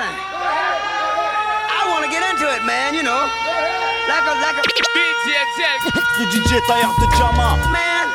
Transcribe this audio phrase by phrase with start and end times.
[0.00, 0.16] thing.
[1.76, 3.28] I want to get into it, man, you know.
[4.08, 4.64] Like a, like a.
[6.16, 7.56] C'est DJ Taillard de Jama.
[7.72, 8.06] Man,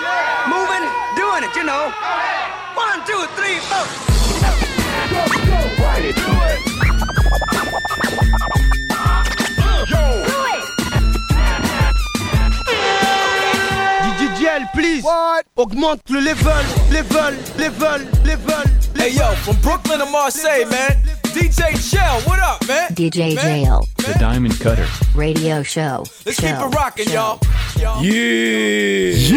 [0.50, 0.86] moving,
[1.16, 1.92] doing it, you know.
[2.76, 3.86] One, two, three, four.
[14.18, 15.04] DJL, please.
[15.56, 16.52] Augmente le level,
[16.92, 18.64] level, level, level.
[18.96, 21.15] Hey yo, from Brooklyn to Marseille, man.
[21.36, 22.92] DJ Shell, what up, man?
[22.92, 23.88] DJ Man, Jail.
[23.98, 24.88] The Diamond Cutter.
[25.16, 26.06] Radio show.
[26.26, 27.40] Let's show, keep it rocking, show.
[27.78, 28.02] y'all.
[28.02, 29.36] Yeah!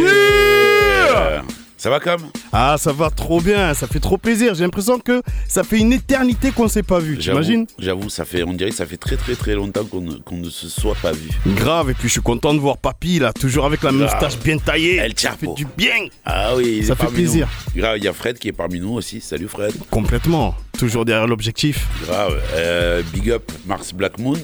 [1.42, 4.52] Yeah Ça va comme Ah, ça va trop bien, ça fait trop plaisir.
[4.56, 7.66] J'ai l'impression que ça fait une éternité qu'on s'est pas vu, t'imagines?
[7.78, 10.38] J'avoue, ça fait, on dirait que ça fait très très très longtemps qu'on ne, qu'on
[10.38, 11.28] ne se soit pas vu.
[11.54, 14.02] Grave, et puis je suis content de voir Papy là, toujours avec la Grave.
[14.02, 14.96] moustache bien taillée.
[14.96, 16.06] El ça fait du bien.
[16.24, 17.48] Ah oui, il Ça est fait parmi plaisir.
[17.76, 17.80] nous.
[17.80, 19.20] Grave, il y a Fred qui est parmi nous aussi.
[19.20, 19.72] Salut Fred.
[19.88, 21.86] Complètement, toujours derrière l'objectif.
[22.06, 22.42] Grave.
[22.54, 24.34] Euh, big up Mars Black Moon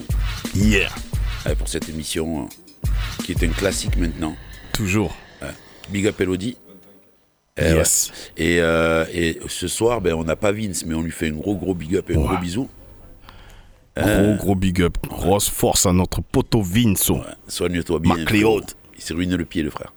[0.55, 0.87] Yeah,
[1.47, 2.87] euh, pour cette émission euh,
[3.25, 4.37] qui est un classique maintenant.
[4.71, 5.13] toujours.
[5.91, 6.55] Big up Elodie.
[7.59, 8.11] Euh, Yes.
[8.37, 8.45] ouais.
[8.45, 11.33] Et, euh, et ce soir, ben, on n'a pas Vince, mais on lui fait un
[11.33, 12.27] gros gros big up et un Ouais.
[12.27, 12.69] gros bisou.
[13.97, 17.15] Gros gros big up, grosse force à notre poteau Vinso.
[17.15, 17.21] Ouais.
[17.47, 18.15] Soigne-toi bien.
[18.15, 18.27] MacLeod.
[18.27, 18.61] frérot.
[18.97, 19.93] Il s'est ruiné le pied, le frère.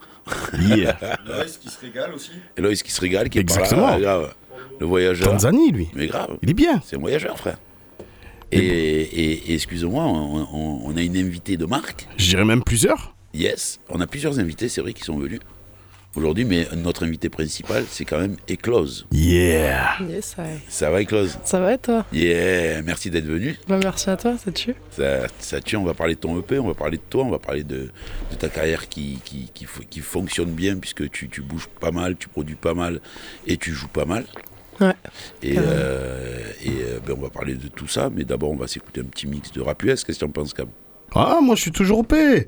[0.61, 0.97] Yeah.
[1.27, 2.31] Loïs qui se régale aussi.
[2.57, 3.99] Eloïs qui se régale, qui est par là, Exactement.
[3.99, 4.35] grave.
[4.79, 5.29] Le voyageur.
[5.31, 5.89] Tanzanie, lui.
[5.95, 6.37] Mais grave.
[6.43, 6.81] Il est bien.
[6.87, 7.59] C'est un voyageur, frère.
[8.53, 12.07] Et, et- et excuse-moi, on, on- on a une invitée de marque.
[12.17, 13.17] Je dirais même plusieurs.
[13.35, 15.41] Yes, on a plusieurs invités, c'est vrai, qui sont venus
[16.15, 19.07] aujourd'hui, mais notre invité principal, c'est quand même Eclose.
[19.13, 19.97] Yeah.
[20.09, 21.39] Yes, I- Ça va, Eclose?
[21.45, 22.05] Ça va et toi?
[22.13, 23.57] Yeah, merci d'être venu.
[23.69, 24.75] bah, Merci à toi, ça tue.
[24.91, 27.31] Ça, ça tue, on va parler de ton EP, on va parler de toi, on
[27.31, 27.91] va parler de,
[28.31, 31.91] de ta carrière qui, qui, qui, fo- qui fonctionne bien, puisque tu, tu bouges pas
[31.93, 33.01] mal, tu produis pas mal
[33.47, 34.25] et tu joues pas mal.
[34.81, 34.95] Ouais.
[35.43, 38.69] Et, euh, et euh, ben, on va parler de tout ça, mais d'abord on va
[38.69, 40.05] s'écouter un petit mix de rap US.
[40.05, 40.69] Qu'est-ce que tu en penses, Cam?
[41.15, 42.13] Ah, moi je suis toujours OP.
[42.15, 42.47] Eh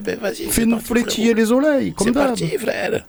[0.00, 2.26] ben vas-y, Fais-nous flétiller les oreilles, comme C'est d'hab.
[2.28, 3.02] parti, frère.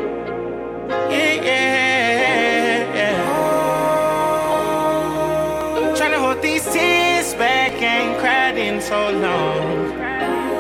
[1.09, 2.97] yeah, yeah.
[2.99, 3.25] yeah.
[5.97, 9.93] Trying to hold these tears back, ain't cried in so long.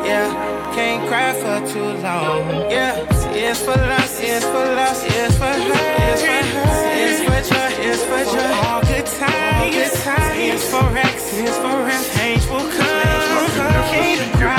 [0.06, 0.30] Yeah,
[0.72, 2.70] can't cry for too long.
[2.70, 7.40] Yeah, tears for loss, tears for loss, tears for hurt, tears for hurt, tears for
[7.50, 8.83] joy, tears for joy.
[9.04, 12.16] All good times, good times, tears for Rex, tears for Rex.
[12.16, 13.50] Change will come,
[13.90, 14.56] can't cry.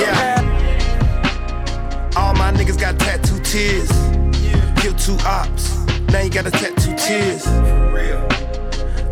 [0.00, 0.42] Yeah.
[2.16, 3.88] All my niggas got tattoo tears.
[4.82, 5.78] Kill two ops.
[6.08, 7.46] Now you got a tattoo tears.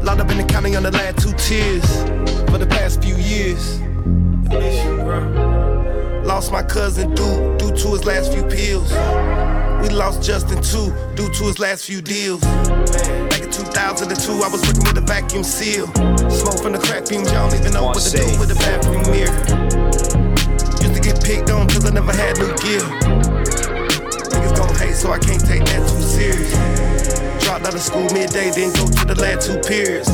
[0.03, 1.87] Locked up in the county on the last two tears.
[2.51, 3.81] For the past few years.
[6.27, 8.91] Lost my cousin due, due to his last few pills.
[9.81, 12.41] We lost Justin too, due to his last few deals.
[12.41, 15.87] Back in 2002, I was working with a vacuum seal.
[16.27, 19.07] Smoke from the crack fumes, y'all don't even know what to do with a bathroom
[19.07, 19.39] mirror.
[20.83, 22.83] Used to get picked on till I never had new gear.
[24.27, 26.51] Niggas gon' hate, so I can't take that too serious.
[27.45, 30.11] Dropped out of school midday, then go to the last two periods.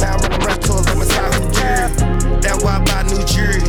[0.00, 0.62] Now I'm running around
[2.64, 3.60] why I buy new jewelry.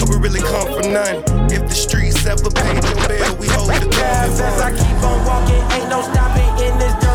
[0.00, 1.20] But we really come from none.
[1.52, 4.40] If the streets ever paid your bill, we hold the As.
[4.40, 7.09] I keep on walking, ain't no stopping in this dirty,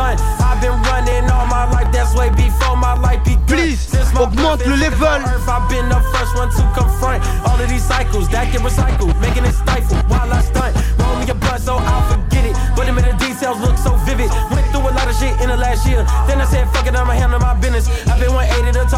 [0.00, 3.46] I've been running all my life, that's way before my life began.
[3.46, 5.06] Please, augmente le level.
[5.06, 9.44] I've been the first one to confront all of these cycles that get recycled, making
[9.44, 10.76] it stifle while I stunt.
[10.98, 14.30] Roll me a blunt so I'll forget it, but the details look so vivid.
[14.50, 16.94] Went through a lot of shit in the last year, then I said, fuck it,
[16.94, 17.88] I'ma handle my business.
[18.08, 18.89] I've been 180 to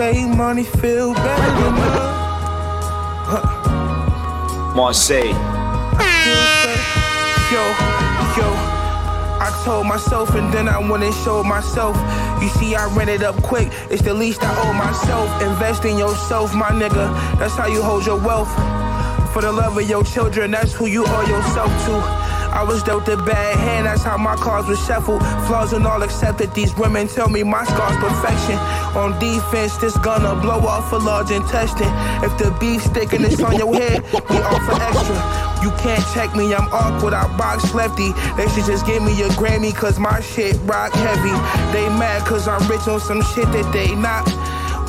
[0.00, 2.16] say money feel better than love.
[4.74, 5.34] Marseille.
[6.20, 6.78] Still say,
[7.52, 7.64] yo,
[8.38, 8.48] yo.
[9.44, 11.94] I told myself and then I went and showed myself.
[12.40, 13.68] You see, I ran it up quick.
[13.90, 15.42] It's the least I owe myself.
[15.42, 17.12] Invest in yourself, my nigga.
[17.38, 18.48] That's how you hold your wealth.
[19.34, 22.19] For the love of your children, that's who you owe yourself to.
[22.60, 25.22] I was dealt a bad hand, that's how my cards were shuffled.
[25.48, 26.52] Flaws and all accepted.
[26.52, 28.56] These women tell me my scar's perfection.
[29.00, 31.88] On defense, this gonna blow off a large intestine.
[32.22, 35.16] If the beef sticking is on your head, we offer extra.
[35.64, 38.12] You can't check me, I'm awkward, I box lefty.
[38.36, 41.32] They should just give me a Grammy, cause my shit rock heavy.
[41.72, 44.28] They mad cause I'm rich on some shit that they not.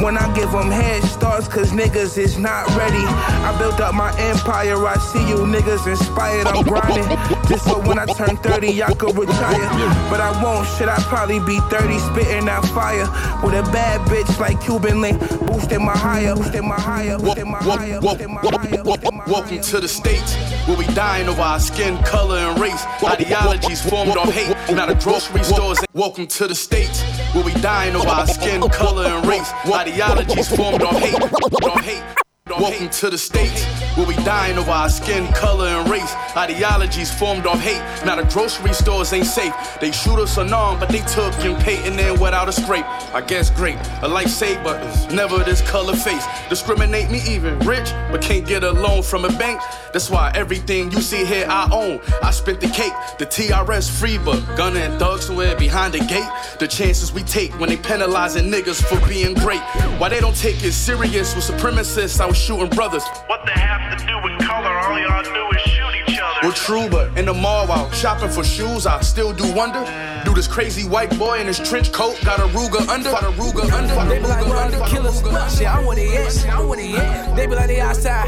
[0.01, 3.05] When I give them head starts, cause niggas is not ready.
[3.45, 7.05] I built up my empire, I see you niggas inspired, I'm grinding.
[7.47, 9.69] Just so when I turn 30, I could retire.
[10.09, 13.05] But I won't, should I probably be 30, spitting out fire.
[13.45, 17.59] With a bad bitch like Cuban Link, boosting my higher, boosting my higher, boosting my
[17.59, 18.83] higher, boosting my higher.
[19.27, 20.33] Welcome to the States,
[20.65, 22.83] where we dying over our skin, color, and race.
[23.03, 25.79] Ideologies formed off hate, not a grocery stores.
[25.93, 27.01] Welcome to the States,
[27.33, 29.51] where we dying over our skin, color, and race.
[29.65, 31.21] Ideologies formed off hate,
[31.63, 32.20] off hate.
[32.59, 33.63] Welcome to the States,
[33.95, 36.13] where we dying over our skin, color, and race.
[36.35, 37.81] Ideologies formed off hate.
[38.05, 39.53] Now the grocery stores ain't safe.
[39.79, 42.85] They shoot us unarmed, but they took and Peyton in without a scrape.
[43.15, 43.75] I guess great.
[44.03, 46.25] A lifesaver is never this color face.
[46.49, 49.61] Discriminate me even rich, but can't get a loan from a bank.
[49.93, 52.01] That's why everything you see here I own.
[52.21, 56.29] I spent the cake, the TRS free, but gunner and thug somewhere behind the gate.
[56.59, 59.61] The chances we take when they penalizing niggas for being great.
[59.99, 62.19] Why they don't take it serious with supremacists?
[62.19, 63.03] I was shooting brothers.
[63.27, 64.69] What they have to do with color?
[64.69, 66.39] All y'all do is shoot each other.
[66.41, 69.85] Well, true, but in the mall while shopping for shoes, I still do wonder.
[70.25, 73.11] Do this crazy white boy in his trench coat got a Ruger under?
[73.11, 73.93] Got a Ruger under?
[74.09, 75.21] They be like, where the killers?
[75.55, 76.31] Shit, I'm where they at.
[76.31, 76.91] Shit, I'm where they.
[77.35, 78.27] They be like, they outside.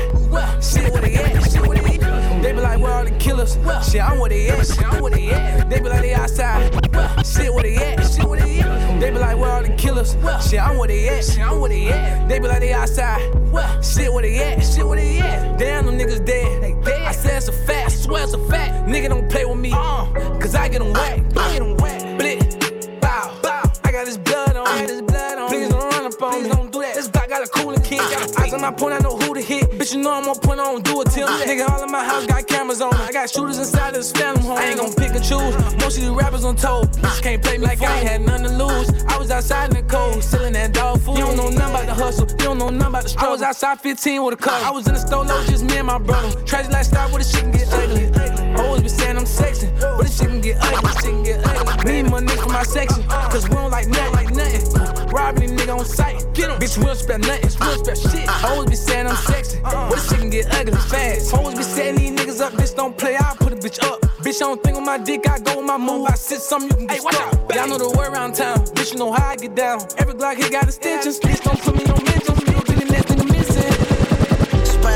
[0.63, 1.51] Shit, where they at?
[1.51, 2.12] Shit, where they at?
[2.63, 3.57] They be like, where are the killers?
[3.92, 4.65] Shit, I'm where they at.
[4.65, 5.69] Shit, I'm where they at.
[5.69, 6.71] They be like, they outside.
[7.25, 8.00] Shit, where they at?
[8.10, 9.01] Shit, where they at?
[9.01, 10.15] They be like, where are the killers?
[10.50, 11.25] Shit, I'm where they at.
[11.25, 12.30] Shit, I'm where they at.
[12.30, 13.19] They be like, they outside.
[13.83, 14.63] Shit, where they at?
[14.63, 15.60] Shit, where they at?
[15.60, 16.63] Damn, them niggas dead.
[16.63, 17.01] They dead.
[17.01, 17.88] I said it's a fact.
[17.88, 18.88] I swear it's a fact.
[18.88, 19.74] Nigga don't play with me.
[19.74, 20.06] Uh.
[20.39, 21.19] Cause I get them whack.
[21.36, 21.42] Uh.
[21.42, 22.01] I get them whack.
[22.18, 23.01] Blit.
[23.01, 23.39] Bow.
[23.44, 23.63] Bow.
[23.83, 24.65] I got this blood on.
[24.65, 25.50] I got this blood on.
[25.50, 26.50] Please don't run up on Please me.
[26.50, 26.95] don't do that.
[26.95, 27.98] This block got a cooler kid.
[27.98, 28.94] Got eyes on my point.
[28.94, 29.23] I know who.
[29.83, 30.62] Bitch, you know I'm on point.
[30.62, 31.27] I don't do it till.
[31.27, 32.94] Nigga, all in my house got cameras on.
[32.95, 34.57] I got shooters inside this phantom home.
[34.57, 35.53] I ain't gon' pick and choose.
[35.75, 36.88] Most of these rappers on told.
[37.03, 39.03] Bitch can't play me like I ain't had nothing to lose.
[39.09, 41.18] I was outside in the cold, selling that dog food.
[41.18, 42.30] You don't know nothing about the hustle.
[42.30, 43.27] You don't know nothing about the struggle.
[43.27, 44.57] I was outside 15 with a car.
[44.63, 46.31] I was in the store, low, just me and my brother.
[46.44, 48.63] Tragic lifestyle where the shit can get ugly.
[48.63, 50.91] Always be saying I'm sexy, but this shit can get ugly.
[50.91, 51.91] Shit can get ugly.
[51.91, 54.12] Need my niggas for my section, cause we don't like nothing.
[55.24, 56.18] Robbing these nigga on sight.
[56.34, 56.60] Get 'em.
[56.60, 58.28] Bitch, we don't spell nothing, we don't spell shit.
[58.28, 58.48] Uh-huh.
[58.50, 59.31] Always be saying I'm uh-huh.
[59.31, 61.34] sexy, but this shit can get ugly fast.
[61.34, 64.02] Always be saying these niggas up, bitch, don't play, I'll put a bitch up.
[64.24, 66.08] Bitch, I don't think on my dick, I go with my move.
[66.08, 67.56] I sit something you can get stuck.
[67.56, 69.80] Y'all know the word around town, bitch, you know how I get down.
[69.98, 72.40] Every Glock here got extensions, bitch, don't put me on mentions.
[72.44, 73.33] Bitch, the next nigga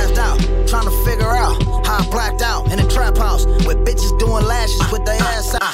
[0.07, 3.83] Spazzed out, trying to figure out how I blacked out in a trap house with
[3.85, 5.73] bitches doing lashes with their ass out.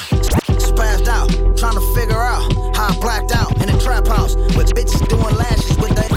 [0.58, 4.74] Spazzed out, trying to figure out how I blacked out in a trap house with
[4.74, 6.08] bitches doing lashes with their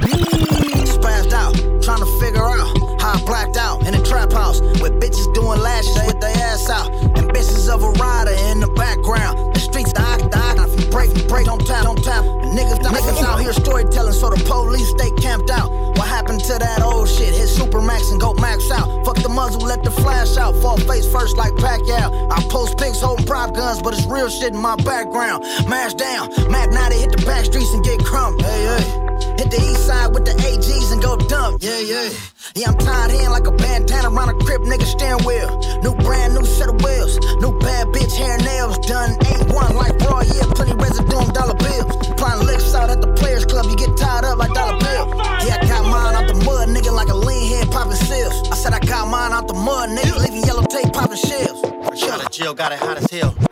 [0.87, 4.93] spazzed out, trying to figure out how I blacked out in a trap house with
[4.99, 6.91] bitches doing lashes with their ass out.
[7.17, 9.53] And bitches of a rider in the background.
[9.53, 10.55] The streets die, die.
[10.57, 12.25] If you break, break, don't tap, don't tap.
[12.57, 15.69] Niggas, niggas out here storytelling, so the police stay camped out.
[15.69, 17.35] What happened to that old shit?
[17.35, 19.05] Hit Supermax and go max out.
[19.05, 20.55] Fuck the muzzle, let the flash out.
[20.55, 22.31] Fall face first like Pacquiao.
[22.31, 25.43] I post pics holding prop guns, but it's real shit in my background.
[25.69, 28.39] Mash down, Mac 90 hit the back streets and get crumb.
[28.39, 29.07] Hey, hey.
[29.37, 31.61] Hit the east side with the AGs and go dump.
[31.61, 32.09] Yeah, yeah.
[32.55, 35.49] Yeah, I'm tied in like a bandana around a crib, nigga steering wheel.
[35.83, 37.17] New brand, new set of wheels.
[37.41, 39.11] New bad bitch, hair nails done.
[39.27, 42.07] Ain't one like raw, yeah, plenty residue on dollar bills.
[42.07, 45.07] Applying licks out at the players club, you get tied up like dollar bill.
[45.45, 48.49] Yeah, I got mine out the mud, nigga, like a lean head popping seals.
[48.49, 51.63] I said I got mine out the mud, nigga, leaving yellow tape popping shells.
[51.63, 53.46] Of jail, got it hot as hell.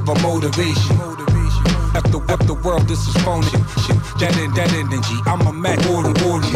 [0.00, 0.96] Motive or motivation.
[1.96, 3.46] Up the, up the world, this is phony.
[4.20, 6.46] That, that energy, I'm a Mac order, order.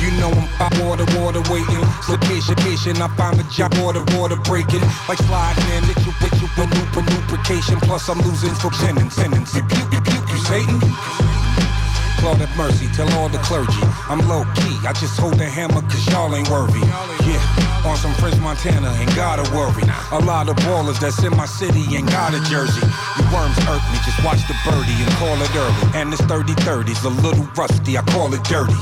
[0.00, 1.82] You know I'm by water, water waiting.
[2.02, 4.82] Submission, mission, I find a job, water, water breaking.
[5.08, 7.80] Like sliding in, it you, it you, with lubrication.
[7.80, 9.54] Plus I'm losing for sentence, sentence.
[9.54, 10.80] You, you, you, you, you Satan.
[12.22, 13.80] Lord have mercy, tell all the clergy.
[14.08, 16.80] I'm low key, I just hold the hammer cause y'all ain't worthy.
[17.24, 19.82] Yeah, on some French Montana, ain't gotta worry.
[20.12, 22.84] A lot of ballers that's in my city ain't got a jersey.
[23.16, 25.98] You worms hurt me, just watch the birdie and call it early.
[25.98, 28.74] And this 30 30's a little rusty, I call it dirty.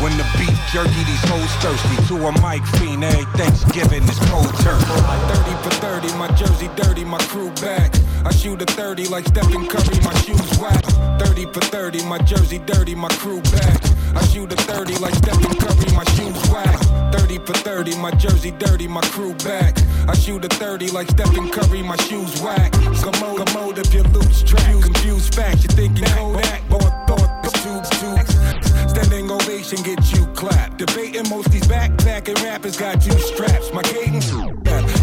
[0.00, 1.96] When the beef jerky, these hoes thirsty.
[2.08, 4.84] To a mic fiend, every Thanksgiving is cold turkey.
[4.84, 7.94] 30 for 30, my jersey dirty, my crew back.
[8.24, 10.84] I shoot a 30 like Stephen Curry, my shoes whack.
[11.18, 13.80] 30 for 30, my jersey dirty, my crew back.
[14.14, 16.85] I shoot a 30 like Stephen Curry, my shoes whack.
[17.12, 19.76] 30 for 30, my jersey dirty, my crew back.
[20.08, 22.72] I shoot a 30 like Stephen Curry, my shoes whack.
[22.72, 24.82] Commode, commode if you lose track.
[24.82, 28.90] Confused facts, you thinking that, boy, thought it's tubes, tubes.
[28.90, 30.78] Standing ovation get you clapped.
[30.78, 33.72] Debating most these backpacking rappers got two straps.
[33.72, 34.32] My cadence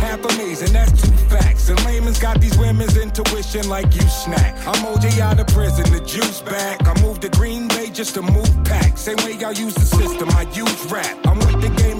[0.04, 1.70] half amazing, that's two facts.
[1.70, 4.56] And layman's got these women's intuition like you snack.
[4.68, 6.88] I'm OJ out of prison, the juice back.
[6.88, 8.98] I moved to Green Bay just to move pack.
[8.98, 11.18] Same way y'all use the system, I use rap.
[11.26, 11.40] I'm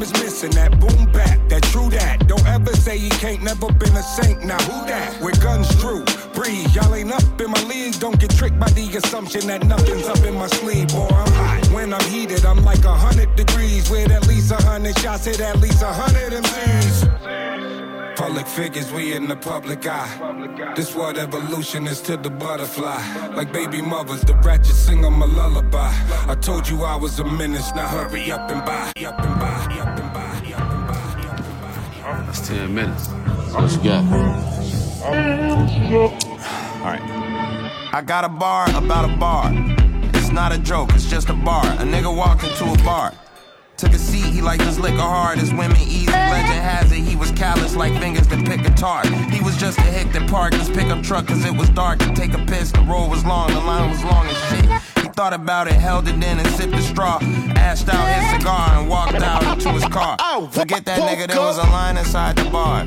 [0.04, 2.28] is missing, that boom bap, that true that.
[2.28, 4.44] Don't ever say he can't, never been a saint.
[4.44, 5.22] Now who that?
[5.22, 6.76] With guns drew, breathe.
[6.76, 7.98] Y'all ain't up in my league.
[8.00, 10.90] Don't get tricked by the assumption that nothing's up in my sleeve.
[10.90, 11.68] Boy, I'm hot.
[11.72, 13.90] When I'm heated, I'm like a hundred degrees.
[13.90, 17.23] With at least a hundred shots, hit at least a hundred MCs.
[18.16, 20.74] Public figures, we in the public eye.
[20.76, 23.02] This what evolution is to the butterfly.
[23.36, 25.92] Like baby mothers, the ratchet sing them a lullaby.
[26.28, 28.92] I told you I was a menace, now hurry up and buy.
[29.06, 32.24] Up and buy, up and buy, up and buy.
[32.26, 33.08] That's 10 minutes.
[33.08, 34.04] What you got?
[36.82, 37.02] Alright.
[37.94, 39.52] I got a bar about a bar.
[40.14, 41.66] It's not a joke, it's just a bar.
[41.66, 43.14] A nigga walked into a bar.
[43.84, 46.08] Took a seat, he liked his liquor hard as women easy.
[46.08, 49.06] Legend has it, he was callous like fingers that pick a tart.
[49.30, 52.00] He was just a hick that parked his pickup truck cause it was dark.
[52.00, 55.04] To take a piss, the road was long, the line was long as shit.
[55.04, 57.20] He thought about it, held it in and sipped the straw.
[57.58, 60.16] Ashed out his cigar and walked out into his car.
[60.52, 62.86] Forget that nigga, there was a line inside the bar.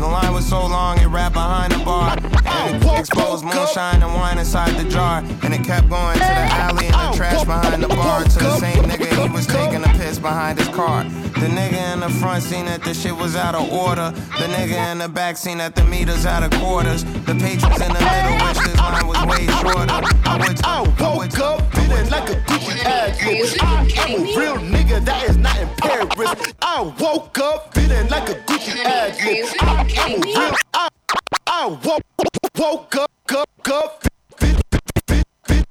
[0.00, 2.16] The line was so long, it wrapped behind the bar.
[2.44, 5.22] And it exposed moonshine and wine inside the jar.
[5.42, 8.24] And it kept going to the alley and the trash behind the bar.
[8.24, 11.04] To the same nigga, was taking a piss behind his car.
[11.04, 14.10] The nigga in the front seen that the shit was out of order.
[14.10, 17.04] The nigga in the back seen that the meters out of quarters.
[17.04, 19.86] The patrons in the middle wish this line was way shorter.
[20.24, 23.56] I would I woke up feeling like a Gucci ad bitch.
[23.62, 26.52] I am a real nigga that is not in Paris.
[26.62, 29.54] I woke up feeling like a Gucci ad bitch.
[29.60, 30.54] I am a real.
[30.74, 30.88] I,
[31.46, 32.02] I woke,
[32.58, 34.09] woke up, up, up.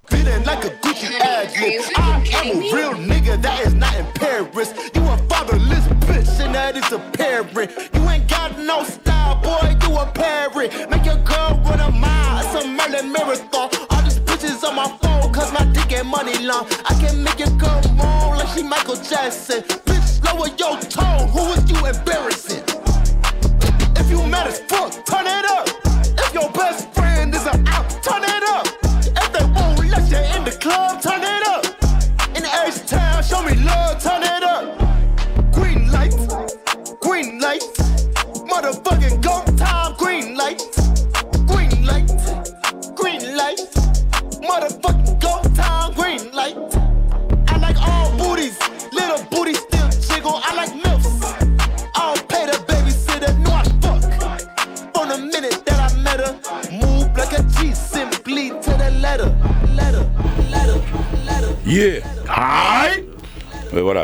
[0.10, 1.52] Fe- fe- fe- Feeling like a Gucci ad.
[1.96, 4.74] I am a real nigga that is not in Paris.
[4.96, 7.72] You a fatherless bitch and that is a parent.
[7.94, 9.76] You ain't got no style, boy.
[9.84, 10.90] You a parent.
[10.90, 12.40] Make your girl run a mile.
[12.46, 13.70] It's a Merlin marathon.
[13.90, 16.68] All these bitches on my phone, cause my dick ain't money long.
[16.86, 19.62] I can make your girl moan like she Michael Jackson.
[19.86, 21.28] Bitch, lower your tone.
[21.30, 22.29] Who is you embarrassing?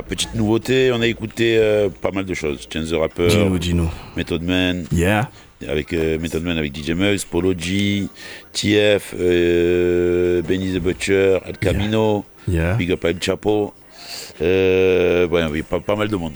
[0.07, 2.67] Petite nouveauté, on a écouté euh, pas mal de choses.
[2.71, 3.89] Chance the Rapper, Gino, Gino.
[4.15, 5.29] Method Man, Yeah.
[5.67, 8.07] avec euh, Method Man avec DJ Muggs, Polo G,
[8.53, 12.73] TF, euh, Benny the Butcher, El Camino, Yeah.
[12.75, 13.73] Big Up El Chapo.
[14.41, 16.33] Euh, ouais, oui, pas, pas mal de monde.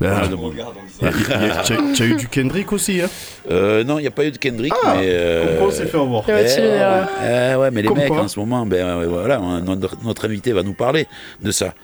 [0.00, 0.54] Ben, Pas mal de monde.
[1.64, 3.08] Tu as, eu du Kendrick aussi, hein?
[3.50, 5.06] Euh, non, il n'y a pas eu de Kendrick, Ah, mais.
[5.10, 6.22] euh, on s'est fait avoir.
[6.28, 8.20] eh, Il euh, ouais, mais les mecs, quoi.
[8.22, 11.06] en ce moment, ben voilà, on- notre, notre invité va nous parler
[11.42, 11.74] de ça.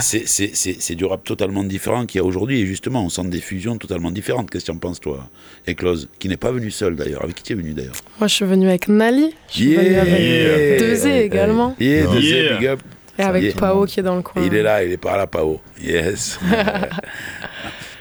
[0.00, 3.76] C'est- du rap totalement différent qu'il y a aujourd'hui, et justement, on sent des fusions
[3.78, 4.50] totalement différentes.
[4.50, 5.28] Qu'est-ce que tu en penses, toi,
[5.68, 7.22] Eclose Qui n'est pas venu seul d'ailleurs.
[7.22, 7.94] Avec qui tu es venu d'ailleurs?
[8.18, 9.32] Moi, je suis venue avec Nali.
[9.48, 11.74] Je suis avec Dezé également.
[11.80, 12.56] Yeah, Dezé, Yeah.
[12.58, 12.80] big up.
[13.18, 13.54] Et avec Yeah.
[13.54, 14.42] Pao qui est dans le coin.
[14.44, 15.60] Il est là, il est par là, Pao.
[15.82, 16.38] Yes.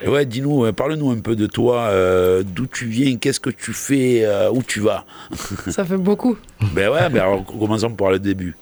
[0.05, 3.49] Et ouais, dis-nous, euh, parle-nous un peu de toi, euh, d'où tu viens, qu'est-ce que
[3.49, 5.03] tu fais, euh, où tu vas.
[5.71, 6.37] Ça fait beaucoup.
[6.73, 8.55] ben ouais, ben alors commençons par le début.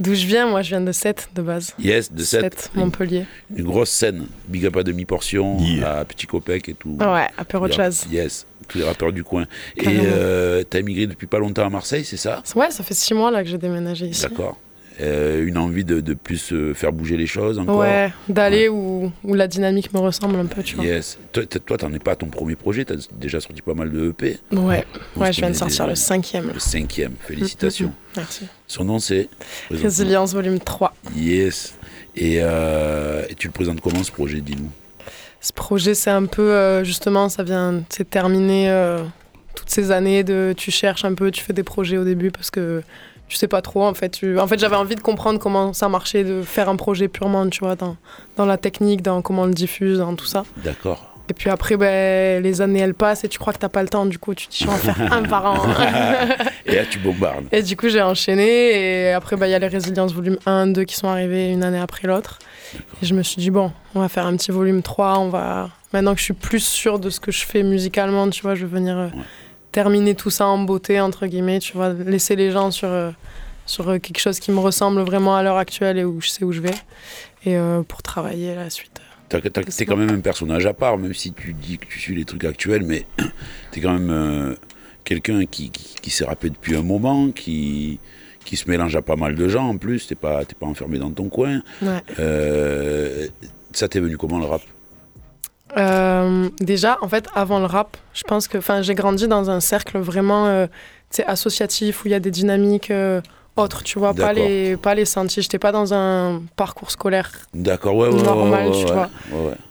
[0.00, 1.72] D'où je viens, moi je viens de Sète de base.
[1.78, 2.40] Yes, de 7.
[2.40, 3.26] Sète, Montpellier.
[3.54, 6.96] Une grosse scène, big up à demi-portion, à Petit Copec et tout.
[6.98, 8.04] Ouais, apéro jazz.
[8.10, 9.44] Yes, tous les rappeurs du coin.
[9.76, 12.42] Et euh, t'as immigré depuis pas longtemps à Marseille, c'est ça?
[12.56, 14.22] Ouais, ça fait six mois là que j'ai déménagé ici.
[14.22, 14.58] D'accord.
[15.00, 19.12] Euh, une envie de, de plus euh, faire bouger les choses encore Ouais, d'aller où,
[19.22, 20.84] où la dynamique me ressemble un peu, tu vois.
[20.84, 21.18] Yes.
[21.32, 24.38] Toi, t'en es pas à ton premier projet, t'as déjà sorti pas mal de EP.
[24.50, 26.50] Ouais, On ouais, je viens de sortir le cinquième.
[26.52, 27.92] Le cinquième, félicitations.
[28.16, 28.48] Merci.
[28.66, 29.28] Son nom c'est
[29.70, 30.92] Résilience volume 3.
[31.16, 31.76] Yes.
[32.16, 34.70] Et, euh, et tu le présentes comment ce projet, dis-nous?
[35.40, 39.04] Ce projet, c'est un peu, justement, ça vient, c'est terminer euh,
[39.54, 42.50] toutes ces années de tu cherches un peu, tu fais des projets au début parce
[42.50, 42.82] que
[43.28, 44.20] tu sais pas trop, en fait.
[44.38, 47.60] En fait, j'avais envie de comprendre comment ça marchait, de faire un projet purement, tu
[47.60, 47.96] vois, dans,
[48.36, 50.44] dans la technique, dans comment on le diffuse, dans tout ça.
[50.64, 51.08] D'accord.
[51.30, 53.88] Et puis après, ben, les années, elles passent et tu crois que t'as pas le
[53.88, 55.56] temps, du coup, tu te dis, je vais en faire un par an.
[56.66, 57.44] et là, tu bombardes.
[57.52, 59.08] Et du coup, j'ai enchaîné.
[59.08, 61.62] Et après, bah, il y a les Résiliences volume 1, 2 qui sont arrivés une
[61.62, 62.38] année après l'autre.
[63.02, 65.18] Et je me suis dit, bon, on va faire un petit volume 3.
[65.18, 65.68] On va...
[65.92, 68.66] Maintenant que je suis plus sûre de ce que je fais musicalement, tu vois, je
[68.66, 69.08] veux venir euh,
[69.72, 73.10] terminer tout ça en beauté, entre guillemets, tu vois, laisser les gens sur, euh,
[73.66, 76.44] sur euh, quelque chose qui me ressemble vraiment à l'heure actuelle et où je sais
[76.44, 76.74] où je vais.
[77.44, 79.00] Et euh, pour travailler la suite.
[79.28, 82.24] T'es quand même un personnage à part, même si tu dis que tu suis les
[82.24, 83.04] trucs actuels, mais
[83.70, 84.54] t'es quand même euh,
[85.04, 88.00] quelqu'un qui, qui, qui s'est rappé depuis un moment, qui,
[88.44, 91.10] qui se mélange à pas mal de gens en plus, t'es pas, pas enfermé dans
[91.10, 91.60] ton coin.
[91.82, 92.02] Ouais.
[92.18, 93.28] Euh,
[93.72, 94.62] ça t'est venu comment le rap?
[95.76, 99.60] Euh, déjà, en fait, avant le rap, je pense que, enfin, j'ai grandi dans un
[99.60, 100.66] cercle vraiment, euh,
[101.26, 103.20] associatif où il y a des dynamiques euh,
[103.58, 105.42] autres, tu vois, pas les, pas les sentiers.
[105.42, 109.08] J'étais pas dans un parcours scolaire D'accord, ouais, ouais, normal, ouais, tu vois.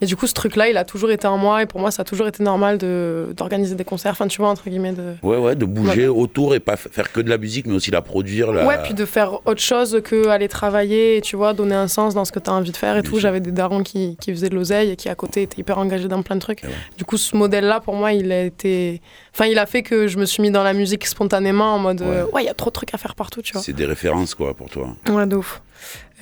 [0.01, 2.01] Et du coup, ce truc-là, il a toujours été en moi et pour moi, ça
[2.01, 5.15] a toujours été normal de d'organiser des concerts, enfin, tu vois, entre guillemets, de.
[5.23, 8.01] Ouais, ouais, de bouger autour et pas faire que de la musique, mais aussi la
[8.01, 8.51] produire.
[8.51, 8.65] La...
[8.65, 12.13] Ouais, puis de faire autre chose que aller travailler et tu vois, donner un sens
[12.13, 13.19] dans ce que tu as envie de faire et tout.
[13.19, 16.07] J'avais des darons qui, qui faisaient de l'oseille et qui à côté étaient hyper engagés
[16.07, 16.61] dans plein de trucs.
[16.97, 19.01] Du coup, ce modèle-là, pour moi, il a été.
[19.39, 22.01] Enfin, il a fait que je me suis mis dans la musique spontanément en mode
[22.01, 23.61] ouais, il y a trop de trucs à faire partout, tu vois.
[23.61, 24.95] C'est des références, quoi, pour toi.
[25.09, 25.61] Ouais, de ouf.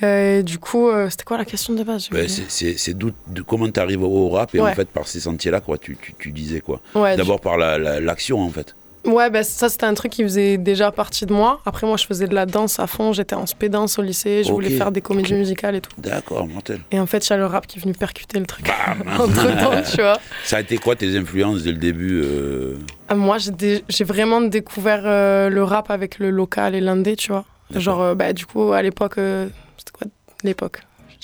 [0.02, 3.12] Euh, du coup, euh, c'était quoi la question de base Ouais, c'est- d'où,
[3.46, 4.70] comment tu arrives au rap et Ouais.
[4.70, 7.78] en fait par ces sentiers-là quoi tu, tu, tu disais quoi Ouais, d'abord par la-
[7.78, 11.32] la- l'action en fait Ouais, bah, ça c'était un truc qui faisait déjà partie de
[11.32, 11.60] moi.
[11.64, 13.12] Après, moi, je faisais de la danse à fond.
[13.12, 14.42] J'étais en spédance au lycée.
[14.44, 15.90] Je voulais faire des comédies musicales et tout.
[15.98, 18.46] d'accord mortel Et en fait, il y a le rap qui est venu percuter le
[18.46, 18.68] truc.
[19.18, 20.18] Entre temps, tu vois.
[20.44, 22.74] ça a été quoi tes influences dès le début euh,
[23.08, 27.16] Ah, Moi, j'ai dé- j'ai vraiment découvert euh, le rap avec le local et l'indé,
[27.16, 27.44] tu vois.
[27.74, 30.06] Genre, euh, bah, du coup, à l'époque, c'était quoi
[30.44, 30.82] l'époque?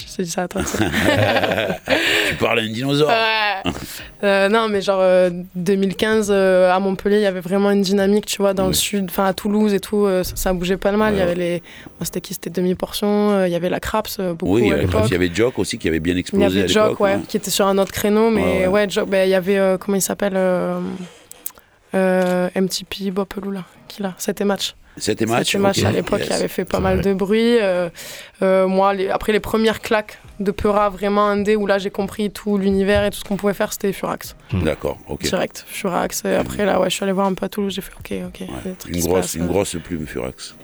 [0.08, 0.62] Ça à toi.
[2.28, 3.72] tu parles à un dinosaure Ouais.
[4.24, 8.26] Euh, non, mais genre euh, 2015 euh, à Montpellier, il y avait vraiment une dynamique,
[8.26, 10.92] tu vois, dans le sud, enfin à Toulouse et tout, euh, ça, ça bougeait pas
[10.92, 11.14] mal.
[11.14, 11.62] Il y avait les,
[11.98, 12.34] moi c'était qui?
[12.34, 13.30] C'était demi-portion.
[13.32, 15.02] euh, Il y avait la Craps euh, beaucoup oui il y à avait, l'époque.
[15.06, 17.36] il y avait Jock aussi qui avait bien Il y explosé avait Jock, ouais, qui
[17.36, 18.88] était sur un autre créneau, mais Ouais.
[18.88, 20.80] Jock, ben, il y avait euh, comment il s'appelle euh, euh,
[21.94, 24.74] MTP Bopelou là, qui là, c'était match.
[24.98, 26.28] C'était match, C'était match ok, à l'époque, yes.
[26.28, 27.59] il avait fait pas mal de bruit.
[27.62, 27.88] euh,
[28.42, 32.31] euh, moi, les- après les premières claques de Peura vraiment indé, où là j'ai compris
[32.31, 34.37] tout l'univers et tout ce qu'on pouvait faire, c'était Furax.
[34.52, 36.26] d'accord ok Direct, Furax.
[36.26, 38.12] Et après là, ouais, je suis allé voir un peu à Toulouse, j'ai fait ok,
[38.28, 38.46] ok.
[38.88, 39.46] une grosse une euh.
[39.46, 40.55] grosse plume Furax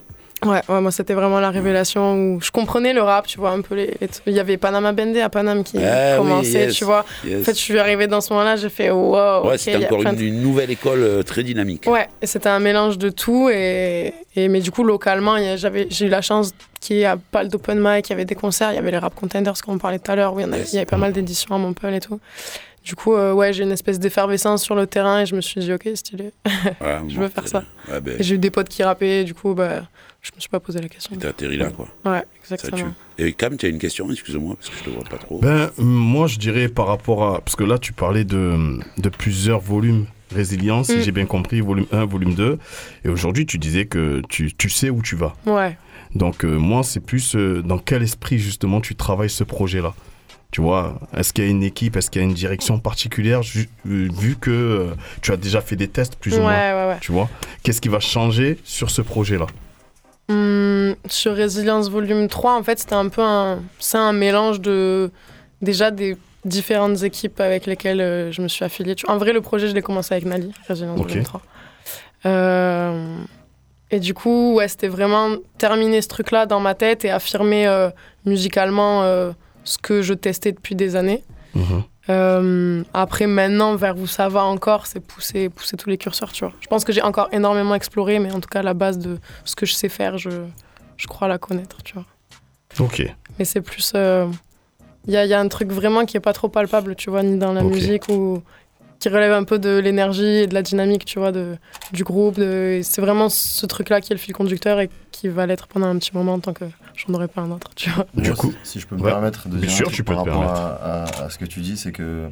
[0.45, 3.61] Ouais, ouais, moi c'était vraiment la révélation où je comprenais le rap, tu vois, un
[3.61, 3.95] peu les.
[4.27, 7.05] Il y avait Panama Bende à Paname qui Ah oui, commençait, yes, tu vois.
[7.25, 7.41] yes.
[7.41, 9.49] En fait, je suis arrivée dans ce moment-là, j'ai fait wow.
[9.49, 12.99] ouais c'était a encore une, nouvelle école euh, très dynamique Ouais, et c'était un mélange
[12.99, 13.49] de tout.
[13.51, 15.37] Et, et, mais du coup, localement,
[15.91, 18.71] j'ai eu la chance qu'il y ait pas d'open mic, il y avait des concerts,
[18.73, 20.49] il y avait les rap contenders, comme on parlait tout à l'heure, où il y,
[20.49, 22.21] en avait, il y avait pas mal d'éditions à Montpellier et tout.
[22.89, 25.61] Du coup, euh, ouais, j'ai une espèce d'effervescence sur le terrain et je me suis
[25.61, 26.33] dit, ok, stylé,
[26.81, 27.63] Ouais, je veux faire ça.
[27.91, 29.83] ouais, ben, Et j'ai eu des potes qui rappaient, du coup, bah,
[30.23, 31.15] je me suis pas posé la question.
[31.21, 32.95] t'as atterri là quoi Ouais, ça exactement.
[33.19, 35.71] et Cam tu as une question excuse-moi parce que je te vois pas trop Ben,
[35.77, 37.41] moi, je dirais par rapport à.
[37.43, 40.07] Parce que là, tu parlais de, de plusieurs volumes.
[40.35, 41.03] Résilience, si Mm.
[41.03, 42.59] j'ai bien compris, volume 1, volume 2.
[43.05, 45.35] Et aujourd'hui, tu disais que tu, tu sais où tu vas.
[45.47, 45.77] Ouais.
[46.15, 49.95] Donc, euh, moi, c'est plus euh, dans quel esprit, justement, tu travailles ce projet-là?
[50.51, 53.43] Tu vois, est-ce qu'il y a une équipe, est-ce qu'il y a une direction particulière,
[53.85, 56.53] vu que euh, tu as déjà fait des tests plus ou Ouais, moins
[56.85, 56.99] ouais, ouais.
[57.03, 57.29] Tu vois,
[57.63, 59.47] qu'est-ce qui va changer sur ce projet-là?
[60.31, 65.11] Hum, sur Résilience Volume 3, en fait, c'était un peu un, c'est un mélange de
[65.61, 68.97] déjà des différentes équipes avec lesquelles euh, je me suis affiliée.
[69.07, 70.99] En vrai, le projet, je l'ai commencé avec Nali, Résilience.
[70.99, 71.43] Volume 3.
[72.25, 73.17] Euh,
[73.91, 77.67] et du coup, ouais, c'était vraiment terminer ce truc-là dans ma tête et affirmer
[78.25, 79.03] musicalement
[79.69, 81.23] ce que je testais depuis des années.
[81.55, 81.83] Mhm.
[82.11, 86.45] Euh, après, maintenant, vers où ça va encore, c'est pousser, pousser tous les curseurs, tu
[86.45, 86.55] vois.
[86.61, 89.55] Je pense que j'ai encore énormément exploré, mais en tout cas, la base de ce
[89.55, 90.31] que je sais faire, je,
[90.97, 92.07] je crois la connaître, tu vois.
[92.81, 93.03] Ok.
[93.39, 93.93] Mais c'est plus.
[93.95, 94.27] euh,
[95.07, 97.23] Il y, a, y a un truc vraiment qui est pas trop palpable, tu vois,
[97.23, 98.43] ni dans la musique ou
[98.99, 101.57] qui relève un peu de l'énergie et de la dynamique, tu vois, de,
[101.93, 102.37] du groupe.
[102.37, 105.87] de- C'est vraiment ce truc-là qui est le fil conducteur et qui va l'être pendant
[105.87, 106.65] un petit moment tant que
[106.97, 108.07] j'en aurai pas un autre, tu vois.
[108.15, 109.11] Du coup- si, je peux me Ouais.
[109.11, 110.83] permettre de Bien dire un sûr, truc tu peux par te rapport permettre.
[110.83, 112.27] à, à- à ce que tu dis, c'est que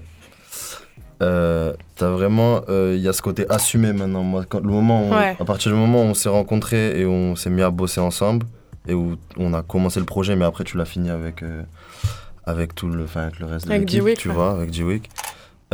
[1.23, 4.23] euh, t'as vraiment, euh, il y a ce côté assumé maintenant.
[4.23, 5.37] Moi, quand, le moment où- Ouais.
[5.41, 8.01] à partir du moment où on s'est rencontrés et où on s'est mis à bosser
[8.01, 8.45] ensemble
[8.87, 11.67] et où on a commencé le projet, mais après tu l'as fini avec avec
[12.49, 14.35] avec tout le, enfin avec le reste de l'équipe, tu ouais.
[14.35, 15.09] vois, avec G-Week.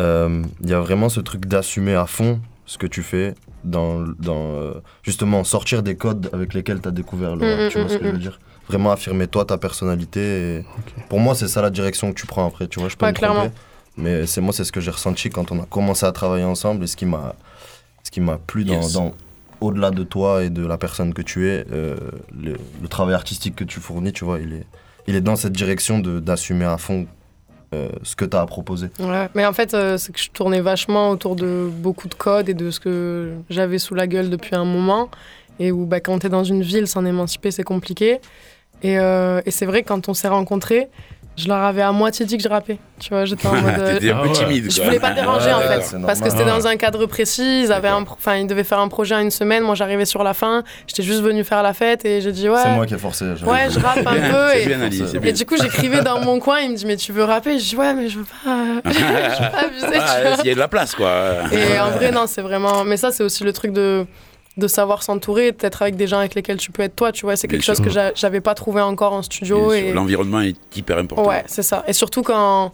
[0.01, 4.01] Euh, Il y a vraiment ce truc d'assumer à fond ce que tu fais dans,
[4.19, 7.89] dans euh, justement sortir des codes avec lesquels tu as découvert le Mm, tu vois
[7.89, 8.21] ce mm, que je veux mm.
[8.21, 8.39] dire?
[8.69, 10.21] Vraiment affirmer toi ta personnalité.
[10.59, 10.65] Et
[11.09, 13.11] Pour moi, c'est ça la direction que tu prends après, tu vois, je peux Ouais,
[13.13, 13.33] me tromper.
[13.33, 13.53] clairement.
[13.99, 16.85] Mais c'est moi, c'est ce que j'ai ressenti quand on a commencé à travailler ensemble
[16.85, 17.35] et ce qui m'a
[18.05, 18.93] ce qui m'a plu dans, Yes.
[18.95, 19.13] dans-
[19.61, 21.97] au-delà de toi et de la personne que tu es, euh,
[22.37, 24.67] le, le travail artistique que tu fournis, tu vois, il est,
[25.07, 27.07] il est dans cette direction de- d'assumer à fond
[27.75, 28.89] euh, ce que tu as à proposer.
[29.35, 32.55] Mais en fait, euh, c'est que je tournais vachement autour de beaucoup de codes et
[32.55, 35.09] de ce que j'avais sous la gueule depuis un moment.
[35.59, 38.21] Et où bah, quand t'es dans une ville, s'en émanciper, c'est compliqué.
[38.83, 40.89] Et, euh, c'est vrai, quand on s'est rencontrés,
[41.37, 42.79] je leur avais à moitié dit que je rappais.
[43.01, 43.75] Tu vois, j'étais en mode.
[43.79, 44.33] euh, T'étais un peu Ah ouais.
[44.33, 44.71] timide.
[44.71, 46.57] je voulais pas déranger en Ouais, fait, parce que c'était Ah.
[46.59, 47.63] dans un cadre précis.
[47.65, 49.63] Ils, avaient un, pro- enfin, ils devaient faire un projet en une semaine.
[49.65, 50.63] Moi, j'arrivais sur la fin.
[50.87, 52.59] J'étais juste venue faire la fête et j'ai dit ouais.
[52.63, 53.25] C'est moi qui ai forcé.
[53.47, 54.57] Ouais, je rappe un peu.
[54.57, 55.33] Et, bien, Ali, c'est et bien.
[55.33, 56.61] du coup, j'écrivais dans mon coin.
[56.61, 57.59] Il me dit mais tu veux rapper?
[57.59, 58.83] Je dis ouais, mais je veux pas.
[58.91, 59.99] je veux pas abuser.
[60.01, 60.37] Ah.
[60.45, 61.11] Il y a de la place, quoi.
[61.51, 62.85] Et en vrai, non, c'est vraiment.
[62.85, 64.07] Mais ça, c'est aussi le truc de,
[64.57, 67.37] de savoir s'entourer, d'être avec des gens avec lesquels tu peux être toi, tu vois.
[67.37, 67.75] C'est quelque sûr.
[67.75, 69.73] chose que j'a- j'avais pas trouvé encore en studio.
[69.73, 69.93] Et...
[69.93, 71.27] L'environnement est hyper important.
[71.29, 71.85] Ouais, c'est ça.
[71.87, 72.73] Et surtout quand.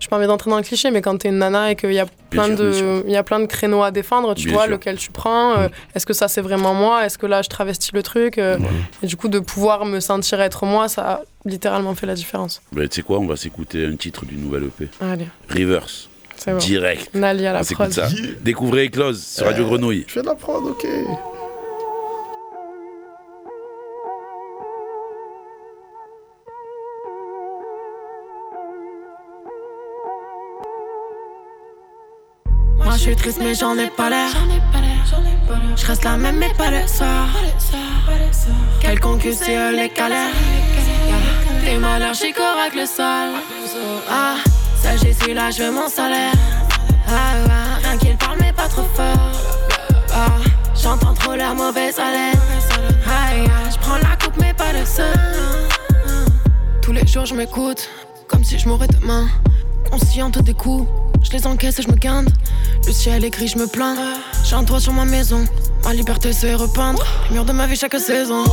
[0.00, 2.00] Je pas envie d'entrer dans le cliché, mais quand t'es une nana et qu'il y
[2.00, 4.64] a plein bien de, il y a plein de créneaux à défendre, tu Bien vois,
[4.64, 4.72] sûr.
[4.72, 5.52] lequel tu prends.
[5.56, 7.06] euh, Est-ce que ça c'est vraiment moi?
[7.06, 8.58] Est-ce que là je travestis le truc euh,
[9.04, 12.62] Et du coup, de pouvoir me sentir être moi, ça a littéralement fait la différence.
[12.72, 14.88] Bah, tu sais quoi, on va s'écouter un titre du nouvel EP.
[15.00, 15.86] Allez, Rivers.
[16.42, 16.58] C'est bon.
[16.58, 17.14] Direct.
[17.14, 17.92] Nali à la On prod.
[17.92, 18.08] ça.
[18.40, 20.04] Découvrez Close sur Radio Grenouille.
[20.08, 20.86] Je fais de la prod, ok.
[32.84, 34.30] Moi je suis triste mais j'en ai pas l'air.
[35.76, 37.28] Je reste la même mais pas le soir.
[38.80, 40.34] Quelconque c'est eux les galères.
[41.64, 43.28] T'es mal allergique au règle le sol.
[44.10, 44.34] Ah,
[44.82, 46.32] ça j'ai su là je veux mon salaire.
[47.08, 49.30] Ah, ah, rien qu'il parle mais pas trop fort.
[50.12, 50.26] Ah,
[50.74, 52.40] j'entends trop la mauvaise haleine.
[53.06, 55.14] Aïe, je prends la coupe mais pas le seul.
[56.80, 57.88] Tous les jours je m'écoute,
[58.26, 59.28] comme si je mourrais demain.
[59.90, 60.88] Consciente des coups,
[61.22, 62.28] je les encaisse et je me guinde.
[62.86, 63.96] Le ciel est gris, je me plains.
[64.44, 65.44] J'ai un toit sur ma maison,
[65.84, 67.04] ma liberté c'est repeindre.
[67.28, 68.44] Les murs de ma vie chaque saison.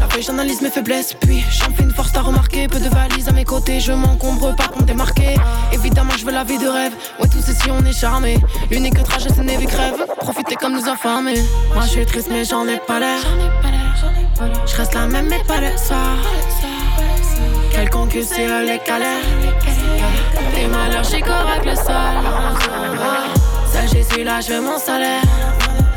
[0.00, 2.68] La veille j'analyse mes faiblesses, puis j'en fais une force à remarquer.
[2.68, 5.36] Peu de valises à mes côtés, je m'encombre pas pour me démarquer.
[5.72, 6.92] Évidemment, je veux la vie de rêve.
[7.20, 8.38] Ouais, tout ceci on est charmé.
[8.70, 10.04] L'unique trajet c'est Navy crève.
[10.18, 11.42] Profiter comme nous infamés.
[11.74, 13.20] Moi je suis triste mais j'en ai pas l'air.
[14.66, 16.16] Je reste la même mais pas le soir.
[17.72, 19.71] Quelconque c'est les galères.
[20.64, 21.86] Au règle le sol.
[21.88, 23.34] Ah,
[23.66, 25.22] Ça j'ai su là, je veux mon salaire.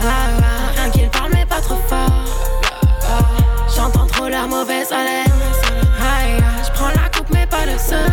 [0.01, 0.05] Ah,
[0.39, 2.09] ah, Rien qu'il parle mais pas trop fort.
[3.03, 3.19] Ah,
[3.75, 5.31] J'entends trop la mauvaise haleine.
[6.01, 8.11] Ah, Je prends la coupe mais pas le seul.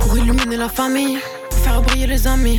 [0.00, 1.18] Pour illuminer la famille.
[1.62, 2.58] Faire briller les amis,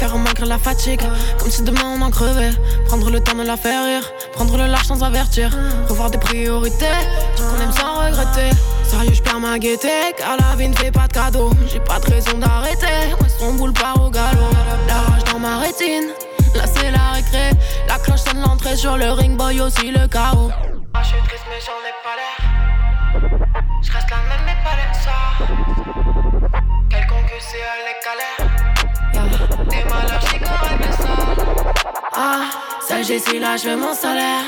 [0.00, 1.02] faire malgré la fatigue,
[1.38, 2.50] comme si demain on en crevait.
[2.86, 5.50] Prendre le temps de la faire rire, prendre le large sans avertir,
[5.86, 6.86] revoir des priorités,
[7.36, 8.56] qu'on aime sans regretter.
[8.88, 11.50] Sérieux, je perds ma gaieté, car la vie ne fait pas de cadeau.
[11.70, 14.50] J'ai pas de raison d'arrêter, ouais, son boule part au galop.
[14.86, 16.08] La rage dans ma rétine,
[16.54, 17.50] là c'est la récré.
[17.86, 20.50] La cloche sonne l'entrée sur le ring, boy aussi le chaos.
[20.94, 22.38] Ah, je suis triste, mais j'en ai pas l'air.
[23.82, 25.32] Je reste la même, mais pas le soir.
[26.88, 28.42] Quelconque c'est à les galères.
[29.68, 31.36] T'es au règle sol.
[32.14, 32.44] Ah,
[32.80, 34.44] ça j'ai su là, je veux mon salaire.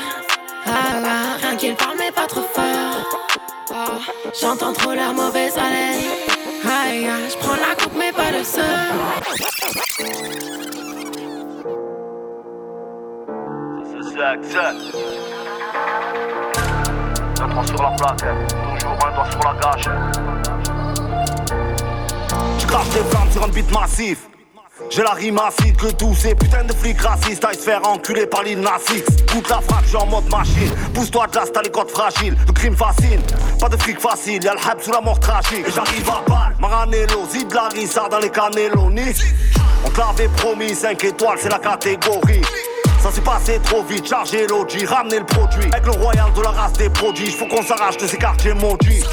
[0.65, 0.71] Ah,
[1.05, 3.27] ah, rien qu'il parle, mais pas trop fort.
[3.69, 3.85] Ah,
[4.39, 6.01] J'entends trop la mauvaise haleine.
[6.65, 8.63] Aïe, aïe, je prends la coupe, mais pas le seul.
[17.41, 19.89] Un doigt sur la plaque, toujours un doigt sur la gâche.
[22.59, 24.30] Je des flammes sur un beat massif.
[24.89, 28.25] J'ai la rime acide que tous ces putains de flics racistes aillent se faire enculer
[28.25, 29.03] par l'île Nasix.
[29.27, 30.73] Toute la frappe, j'suis en mode machine.
[30.93, 32.35] Pousse-toi, Jazz, t'as les codes fragiles.
[32.45, 33.21] Le crime fascine,
[33.59, 34.43] pas de fric facile.
[34.43, 35.65] Y'a le hype sous la mort tragique.
[35.67, 36.55] Et j'arrive à balle.
[36.59, 39.13] Maranello, Zid la dans les cannelloni.
[39.85, 42.41] On te promis, 5 étoiles, c'est la catégorie.
[43.01, 45.65] Ça s'est passé trop vite, charger l'OG, ramener le produit.
[45.71, 49.03] Avec le royal de la race des prodiges, faut qu'on s'arrache de ces quartiers maudits.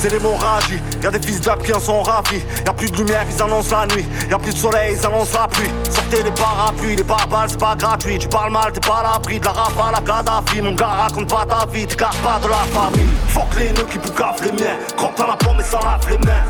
[0.00, 2.40] C'est l'hémorragie, y'a des fils d'ap qui en sont ravis.
[2.64, 4.06] Y'a plus de lumière, ils annoncent la nuit.
[4.30, 5.70] Y'a plus de soleil, ils annoncent la pluie.
[5.90, 8.16] Sortez les parapluies, les pare-balles, c'est pas gratuit.
[8.16, 10.62] Tu parles mal, t'es pas à l'abri de la rafale à Kadhafi.
[10.62, 13.08] Mon gars, raconte pas ta vie, t'es pas de la famille.
[13.50, 14.76] Que les nœuds qui boucavent les miens.
[14.96, 16.44] Croque dans la pomme et s'en lave les mains.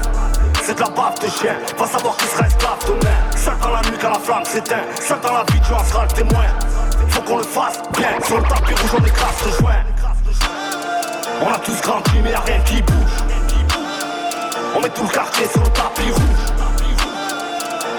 [0.63, 3.17] C'est de la baffe de chien, va savoir qui sera esclave demain.
[3.35, 6.03] Seul dans la nuit quand la flamme s'éteint, seul dans la vie tu en seras
[6.03, 6.45] le témoin.
[7.09, 9.83] Faut qu'on le fasse bien, sur le tapis rouge on écrase le joint.
[11.41, 13.38] On a tous grandi mais y'a rien qui bouge.
[14.77, 16.23] On met tout le quartier sur le tapis rouge.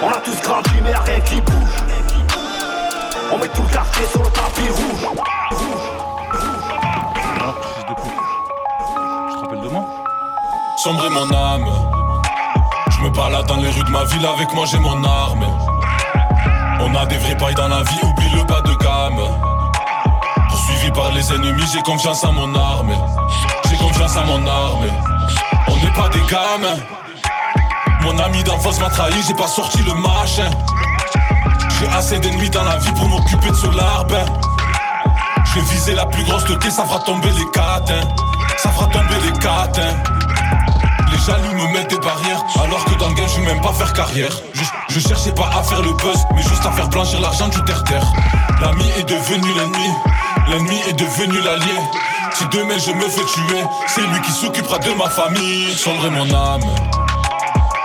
[0.02, 1.76] On a tous grandi mais y'a rien qui bouge.
[3.32, 5.06] On met tout le quartier sur le tapis rouge.
[9.28, 9.84] Je te rappelle demain
[10.76, 11.66] Sombrer mon âme.
[12.90, 15.46] Je me balade dans les rues de ma ville, avec moi j'ai mon arme.
[16.80, 19.20] On a des vrais pailles dans la vie, oublie le bas de gamme.
[20.48, 22.92] Poursuivi par les ennemis, j'ai confiance en mon arme.
[23.68, 25.09] J'ai confiance en mon arme.
[25.68, 26.80] On n'est pas des gamins.
[28.02, 30.50] Mon ami d'enfance m'a trahi, j'ai pas sorti le machin.
[31.78, 34.24] J'ai assez d'ennemis dans la vie pour m'occuper de ce larbin.
[35.44, 38.08] Je vais viser la plus grosse de ça fera tomber les catins.
[38.56, 39.96] Ça fera tomber les catins.
[41.12, 43.92] Les jaloux me mettent des barrières Alors que dans le game je même pas faire
[43.92, 47.48] carrière je, je cherchais pas à faire le buzz Mais juste à faire blanchir l'argent
[47.48, 48.06] du terre-terre
[48.60, 49.90] L'ami est devenu l'ennemi
[50.48, 51.74] L'ennemi est devenu l'allié
[52.34, 55.72] Si demain je me fais tuer C'est lui qui s'occupera de ma famille.
[55.74, 56.62] Sombrer mon âme.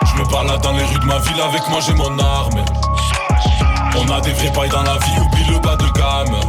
[0.06, 2.64] Je me balade dans les rues de ma ville Avec moi j'ai mon arme.
[3.98, 6.40] On a des vrais pailles dans la vie Oublie le bas de gamme.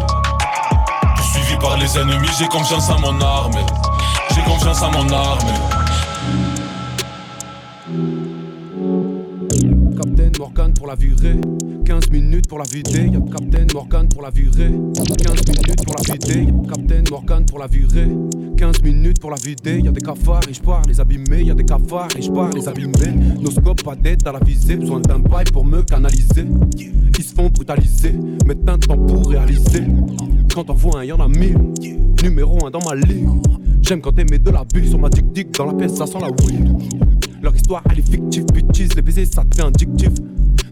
[1.17, 3.59] Poursuivi par les ennemis J'ai confiance en mon arme.
[4.35, 5.76] J'ai confiance en mon arme
[10.77, 11.41] pour la virée
[11.85, 16.15] 15 minutes pour la vider, y'a Captain Morgan pour la virée 15 minutes pour la
[16.15, 18.09] vider, y'a Captain Morgan pour la virée
[18.57, 22.09] 15 minutes pour la vider, y'a des cafards et j'pars les abîmer, y'a des cafards
[22.17, 23.13] et j'pars les abîmer.
[23.41, 26.47] Nos scopes pas d'aide à la visée, besoin d'un bail pour me canaliser.
[27.19, 28.15] Ils se font brutaliser,
[28.47, 29.85] mettent un temps pour réaliser.
[30.55, 31.59] Quand t'en vois un y'en a mille,
[32.23, 33.29] numéro un dans ma ligue
[33.83, 36.29] J'aime quand t'aimes de la bulle sur ma tic-tic, dans la pièce ça sent la
[36.29, 36.69] weed.
[37.41, 38.45] Leur histoire elle est fictive,
[38.79, 40.11] les baisers ça te fait addictif.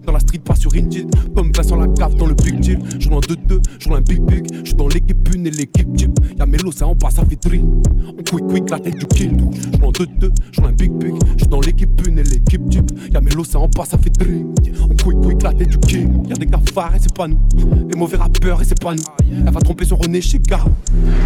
[0.05, 2.79] Dans la street, pas sur Indeed, comme Vincent la cave dans le big deal.
[2.99, 4.47] Je en 2-2, je un big big.
[4.59, 6.21] Je suis dans l'équipe une et l'équipe type.
[6.39, 7.83] Y'a Melo, ça en passe à vitrine.
[8.07, 9.35] On quick quick la tête du kill.
[9.73, 11.15] Je en 2-2, je un big big.
[11.39, 12.91] Je dans l'équipe une et l'équipe type.
[13.15, 14.55] Y'a Melo, ça en passe à vitrine.
[14.83, 16.29] On quick quick la tête du king.
[16.29, 17.39] Y'a des cafards et c'est pas nous.
[17.89, 19.03] Des mauvais rappeurs et c'est pas nous.
[19.31, 20.69] Elle va tromper sur René Gare.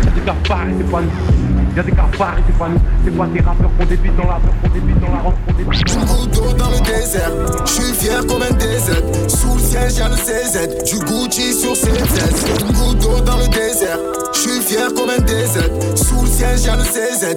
[0.04, 1.76] Y'a des cafards et c'est pas nous.
[1.76, 2.78] Y'a des cafards et c'est pas nous.
[3.04, 5.52] C'est quoi des rappeurs qu'on débite dans la peur, qu'on débite dans la rampe, qu'on
[5.54, 7.32] débite dans le désert,
[7.64, 9.28] je suis fier comme un DZ.
[9.28, 12.44] Sous le siège y'a le CZ, du Gucci sur ses aises.
[12.74, 13.98] Goutte d'eau dans le désert,
[14.32, 15.96] je suis fier comme un DZ.
[15.96, 17.36] Sous le siège y'a le CZ.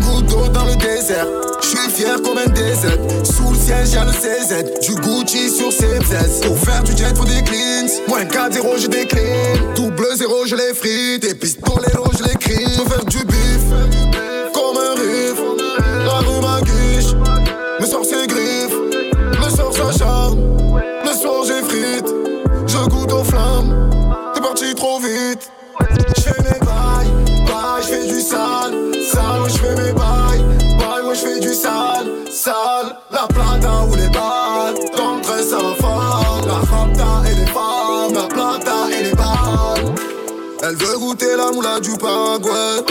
[0.00, 1.26] Goutte d'eau dans le désert,
[1.62, 3.24] je suis fier comme un DZ.
[3.24, 6.40] Sous le siège y'a le CZ, du Gucci sur ses aises.
[6.42, 9.74] Pour faire du jet faut des cleans, moins 4-0 je décline.
[9.74, 11.86] Double 0 je les frite, et pistolet
[12.18, 12.76] je les crie.
[12.76, 14.35] Veux faire du bif,
[17.86, 18.76] mes sorciers griffes.
[18.92, 20.38] Le soir s'acharne,
[21.04, 22.08] le soir j'ai frite.
[22.66, 23.90] Je goûte aux flammes,
[24.34, 25.50] t'es parti trop vite.
[26.16, 28.74] J'fais mes bails, bails, j'fais du sale,
[29.12, 30.44] sale, ouais, j'fais mes bails,
[30.78, 32.96] bails, moi j'fais du sale, sale.
[33.12, 35.58] La plata ou les balles, dans le train ça.
[36.46, 39.94] La rapta et les femmes, la plata et les balles.
[40.62, 42.82] Elle veut goûter la moula du Paraguay.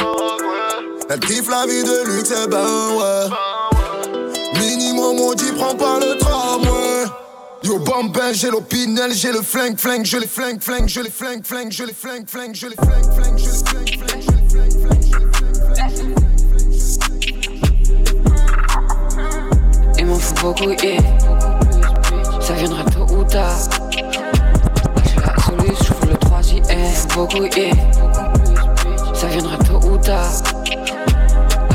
[1.10, 3.55] Elle kiffe la vie de luxe, eh ben ouais.
[5.58, 7.06] Prends pas le tramway.
[7.64, 11.44] Yo bambin, j'ai l'opinel, j'ai le flingue, flingue, je les flingue, flingue, je les flingue,
[11.44, 14.46] flingue, je les flingue, flingue, je les flingue, flingue, je les flingue, flingue, je les
[14.50, 15.02] flingue, flingue,
[15.92, 16.16] je les
[19.98, 21.02] Il m'en faut beaucoup, yeah.
[22.40, 23.58] Ça viendra tôt ou tard.
[25.06, 26.42] J'ai la solution, j'ouvre le 3
[26.98, 27.74] Faut beaucoup, yeah.
[29.16, 30.30] Ça viendra tôt ou tard.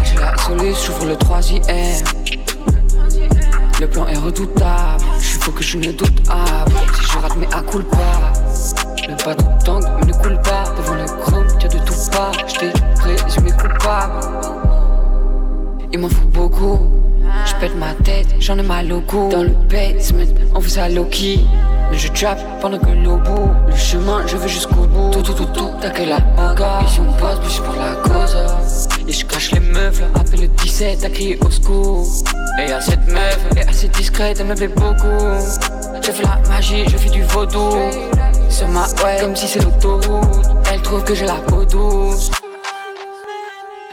[0.04, 1.40] J'ai la solution, j'ouvre le 3
[3.80, 5.02] Le plan est redoutable.
[5.18, 6.66] J'suis faut que je ne doute pas.
[6.94, 8.30] Si je rate, mais à coule pas.
[9.08, 10.64] Le bateau tangue, mais ne coule pas.
[10.76, 12.30] Devant le chrome, y'a de tout pas.
[12.46, 14.20] J't'ai présumé coupable.
[15.92, 16.78] Il m'en faut beaucoup.
[17.46, 19.30] J'pète ma tête j'en ai mal au cou.
[19.30, 21.38] Dans le basement, on fait ça low-key.
[21.90, 23.50] Mais je trap pendant que l'eau bout.
[23.66, 25.10] Le chemin, je vais jusqu'au bout.
[25.10, 26.84] Tout, tout, tout, tout, t'as que la bagarre.
[26.84, 28.36] Et si on passe, plus pour la cause.
[29.08, 30.06] Et je crache les meufs, là.
[30.14, 32.06] Appelle le 17, à crier au secours.
[32.58, 35.06] Et y'a cette meuf, est assez discrète, elle me plaît beaucoup.
[36.02, 37.76] Je fais la magie, je fais du vaudou.
[38.48, 40.50] Sur ma ouais, comme si c'est l'autoroute.
[40.72, 42.30] Elle trouve que j'ai la peau douce.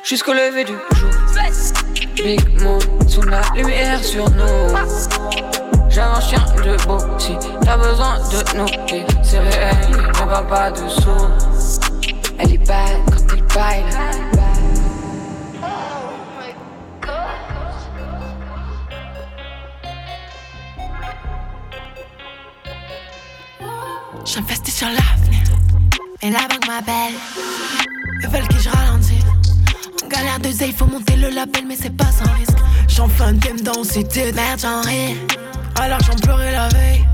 [0.03, 1.09] Jusqu'au lever du jour.
[2.15, 5.76] Big Moon, sous la lumière sur nous.
[5.97, 8.67] J'ai un chien de beau, si t'as besoin de nous.
[9.23, 11.09] C'est réel, ne va pas dessous.
[12.37, 13.83] Elle est belle quand elle baille.
[24.23, 25.41] J'investis sur l'avenir.
[26.21, 27.15] Et la banque m'appelle.
[28.21, 29.25] Ils veulent que je ralentisse.
[30.03, 32.53] En galère de il faut monter le label, mais c'est pas sans risque.
[32.87, 35.36] J'en fais un thème dans cité de merde, j'en ris.
[35.79, 37.05] Alors j'en pleurais la veille.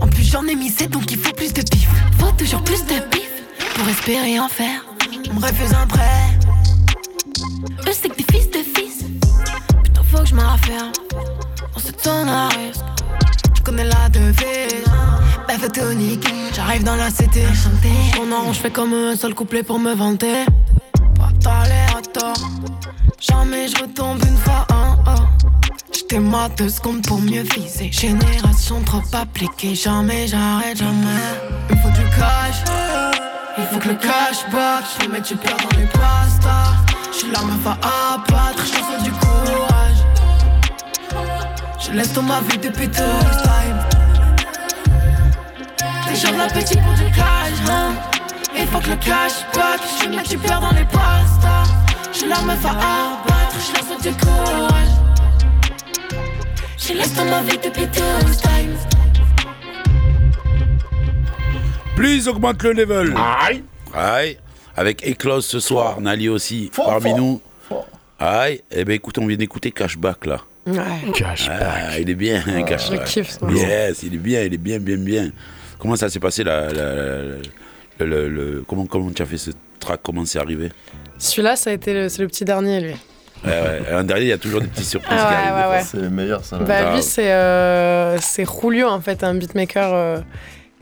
[0.00, 1.88] En plus, j'en ai mis 7, donc il faut plus de pif.
[2.18, 3.28] Faut toujours plus de pif
[3.74, 4.84] pour espérer en faire.
[5.30, 6.38] On me refuse un prêt.
[7.88, 9.04] Eux, c'est que des fils de fils.
[9.82, 10.92] Putain, faut que je m'affaire.
[11.74, 12.84] On se tourne à risque.
[13.56, 14.84] Je connais la devise.
[15.48, 16.28] Belle photonique.
[16.54, 17.42] J'arrive dans la cité.
[18.14, 20.44] Tourne en je fais comme un seul couplet pour me vanter.
[21.42, 22.48] Pas à tort.
[23.20, 24.67] Jamais je retombe une fois.
[26.16, 27.92] Ma deux secondes pour mieux viser.
[27.92, 29.74] Génération trop appliquée.
[29.74, 31.06] Jamais j'arrête, jamais.
[31.70, 32.64] Il me faut du cash.
[33.56, 34.84] Il faut que le cash back.
[35.00, 36.74] Je mettre du beurre dans les pastas.
[37.12, 38.64] Je suis la meuf à abattre.
[38.64, 40.00] Je fais du courage.
[41.78, 43.02] Je laisse dans ma vie depuis tout
[43.42, 43.78] time.
[46.08, 47.92] Les gens l'appétit pour du cash, hein.
[48.56, 49.80] Il faut que le cash back.
[50.02, 51.70] Je mettre du beurre dans les pastas.
[52.12, 53.56] Je suis la meuf à abattre.
[53.68, 54.97] Je laisse du courage.
[56.88, 58.74] Je depuis time.
[61.94, 63.14] Plus augmente le level.
[63.14, 63.62] Aïe.
[63.92, 64.38] Aïe.
[64.74, 67.40] Avec Eclose ce soir, Nali aussi, parmi fort, nous.
[68.18, 68.62] Aïe.
[68.70, 70.40] Eh ben écoute, on vient d'écouter Cashback là.
[70.66, 70.78] Ouais.
[71.50, 73.04] Ah, il est bien, je Cashback.
[73.04, 73.46] kiffe, ça.
[73.50, 75.30] Yes, il est bien, il est bien, bien, bien.
[75.78, 77.22] Comment ça s'est passé la, la- la-
[77.98, 80.00] le, le- le- comment, comment tu as fait ce track?
[80.02, 80.70] Comment c'est arrivé?
[81.18, 82.94] Celui-là, ça a été le, c'est le petit dernier, lui.
[83.44, 83.92] Ouais, ouais.
[83.92, 85.86] Un dernier, il y a toujours des petites surprises Ah qui ouais, arrivent.
[85.90, 86.58] C'est les meilleurs, ça.
[86.58, 86.94] Bah, Grave.
[86.96, 90.18] lui, c'est euh, c'est Julio, en fait, un beatmaker euh,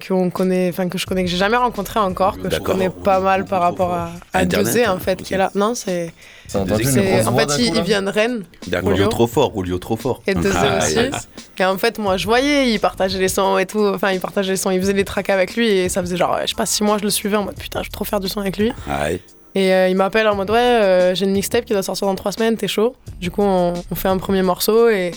[0.06, 3.20] qu'on connaît, enfin que je connais, que j'ai jamais rencontré encore, que je connais pas
[3.20, 5.50] mal par rapport à, à Internet, Dosé, en fait, qui est là.
[5.54, 6.12] Non, c'est.
[6.54, 8.44] En fait, il, il vient de Rennes.
[8.68, 8.90] D'accord.
[8.90, 10.22] Roulio trop fort, Roulio trop fort.
[10.26, 10.94] Et Dosé Ah, aussi.
[10.94, 11.28] yes.
[11.58, 13.84] Et en fait, moi, je voyais, il partageait les sons et tout.
[13.84, 15.68] Enfin, il partageait les sons, il faisait des tracks avec lui.
[15.68, 17.82] Et ça faisait genre, je sais pas, six mois, je le suivais en mode putain,
[17.82, 18.72] je veux trop faire du son avec lui.
[18.88, 19.20] Aïe.
[19.56, 22.14] Et euh, il m'appelle en mode ouais, euh, j'ai une mixtape qui doit sortir dans
[22.14, 22.94] trois semaines, t'es chaud?
[23.18, 25.12] Du coup, on, on fait un premier morceau et,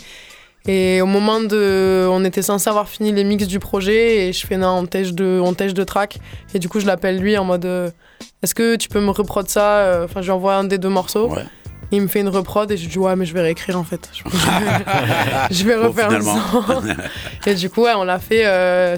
[0.66, 2.08] et au moment de.
[2.10, 5.12] On était censé avoir fini les mix du projet et je fais non, on tèche
[5.12, 6.20] de, on tèche de track.
[6.54, 7.92] Et du coup, je l'appelle lui en mode euh,
[8.42, 10.04] est-ce que tu peux me reprod ça?
[10.06, 11.36] Enfin, je lui envoie un des deux morceaux.
[11.92, 13.84] Il me fait une reprod et je lui dis ouais, mais je vais réécrire en
[13.84, 14.10] fait.
[14.14, 14.24] Je,
[15.52, 16.38] je vais refaire finalement.
[16.66, 16.84] son.
[17.46, 18.44] et du coup, ouais, on l'a fait.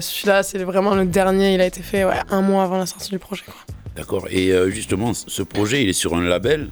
[0.00, 1.52] Celui-là, c'est vraiment le dernier.
[1.54, 3.42] Il a été fait ouais, un mois avant la sortie du projet.
[3.44, 3.56] Quoi.
[3.96, 4.26] D'accord.
[4.30, 6.70] Et euh, justement, ce projet, il est sur un label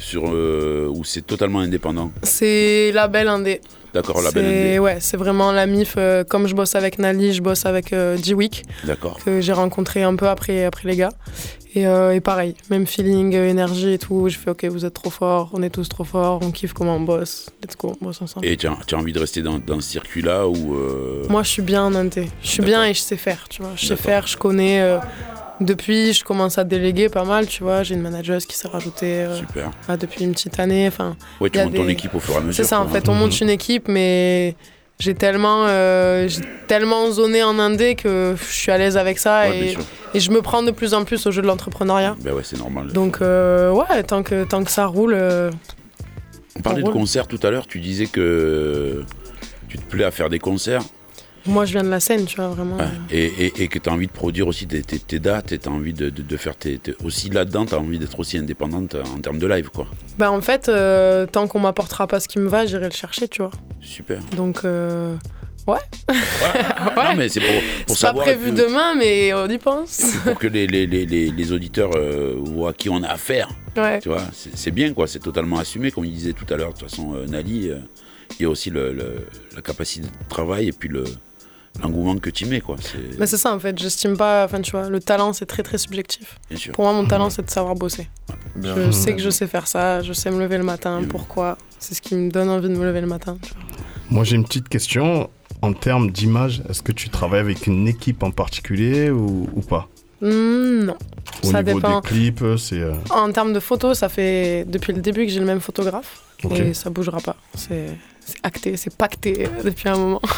[0.00, 2.12] sur, euh, où c'est totalement indépendant?
[2.22, 3.60] C'est label indé.
[3.94, 4.78] D'accord, label indé.
[4.78, 5.94] Ouais, c'est vraiment la MIF.
[5.98, 9.18] euh, comme je bosse avec Nali, je bosse avec euh, D-Week, D'accord.
[9.22, 11.12] que j'ai rencontré un peu après, après les gars.
[11.74, 14.28] Et, et pareil, même feeling, énergie et tout.
[14.28, 16.96] Je fais ok, vous êtes trop forts, on est tous trop forts, on kiffe comment
[16.96, 17.48] on bosse.
[17.62, 18.44] Let's go, on bosse ensemble.
[18.44, 20.76] Et tu as, tu as envie de rester dans, dans ce circuit-là ou
[21.30, 22.28] Moi, je suis bien en indé.
[22.42, 23.70] Je suis bien et je sais faire, tu vois.
[23.74, 24.82] Je sais faire, je connais.
[25.64, 27.82] Depuis, je commence à déléguer pas mal, tu vois.
[27.82, 29.70] J'ai une manageuse qui s'est rajoutée euh, Super.
[29.88, 30.86] ah, depuis une petite année.
[30.88, 32.54] Enfin, Ouais, tu montes ton équipe au fur et à mesure.
[32.64, 34.54] C'est ça, en fait, on monte une équipe, mais
[34.98, 39.48] j'ai tellement, euh, j'ai tellement zoné en indé que je suis à l'aise avec ça
[39.48, 39.78] Ouais, et,
[40.14, 42.14] et je me prends de plus en plus au jeu de l'entrepreneuriat.
[42.20, 42.88] Ben ouais, c'est normal.
[42.92, 45.14] Donc, euh, ouais, tant que, tant que ça roule.
[45.14, 45.50] euh,
[46.56, 46.94] On parlait de roule.
[46.94, 49.04] concerts tout à l'heure, tu disais que
[49.68, 50.82] tu te plais à faire des concerts
[51.46, 52.76] moi, je viens de la scène, tu vois, vraiment.
[52.76, 55.52] ouais, et, et- et que tu as envie de produire aussi tes, tes- tes dates
[55.52, 57.98] et tu as envie de, de- de faire tes, tes- aussi là-dedans, tu as envie
[57.98, 59.86] d'être aussi indépendante en termes de live, quoi.
[60.18, 63.28] Bah, en fait, euh, tant qu'on m'apportera pas ce qui me va, j'irai le chercher,
[63.28, 63.50] tu vois.
[63.80, 64.20] Super.
[64.36, 65.16] Donc, euh,
[65.66, 65.78] ouais.
[66.96, 67.48] Non, mais c'est pour,
[67.86, 68.24] pour C'est pas savoir.
[68.24, 70.02] prévu puis- demain, mais on y pense.
[70.24, 73.48] pour que les, les, les, les, auditeurs euh, voient à qui on a affaire.
[73.76, 73.98] Ouais.
[74.00, 75.06] Tu vois, c'est bien, quoi.
[75.06, 76.72] C'est totalement assumé, comme il disait tout à l'heure.
[76.74, 77.70] De toute façon, Nali,
[78.38, 81.04] il y a aussi le, le- la capacité de travail et puis le
[81.80, 82.76] l'engouement que tu mets, quoi.
[83.18, 84.44] Mais c'est ça, en fait, j'estime pas.
[84.44, 86.38] Enfin, tu vois, le talent, c'est très, très subjectif.
[86.50, 86.72] Bien sûr.
[86.72, 88.08] Pour moi, mon talent, c'est de savoir bosser.
[88.56, 88.74] Bien.
[88.76, 91.94] Je sais que je sais faire ça, je sais me lever le matin, pourquoi C'est
[91.94, 93.38] ce qui me donne envie de me lever le matin.
[94.10, 95.30] Moi, j'ai une petite question.
[95.62, 99.88] En termes d'image, est-ce que tu travailles avec une équipe en particulier ou, ou pas?
[100.20, 100.96] Hmm, non.
[101.42, 102.00] Au ça niveau dépend.
[102.00, 102.80] des clips, c'est.
[102.80, 106.22] euh, En termes de photos, ça fait depuis le début que j'ai le même photographe.
[106.44, 106.58] Ok.
[106.58, 107.36] Et ça bougera pas.
[107.54, 107.86] C'est
[108.24, 110.22] c'est acté, c'est pacté depuis un moment.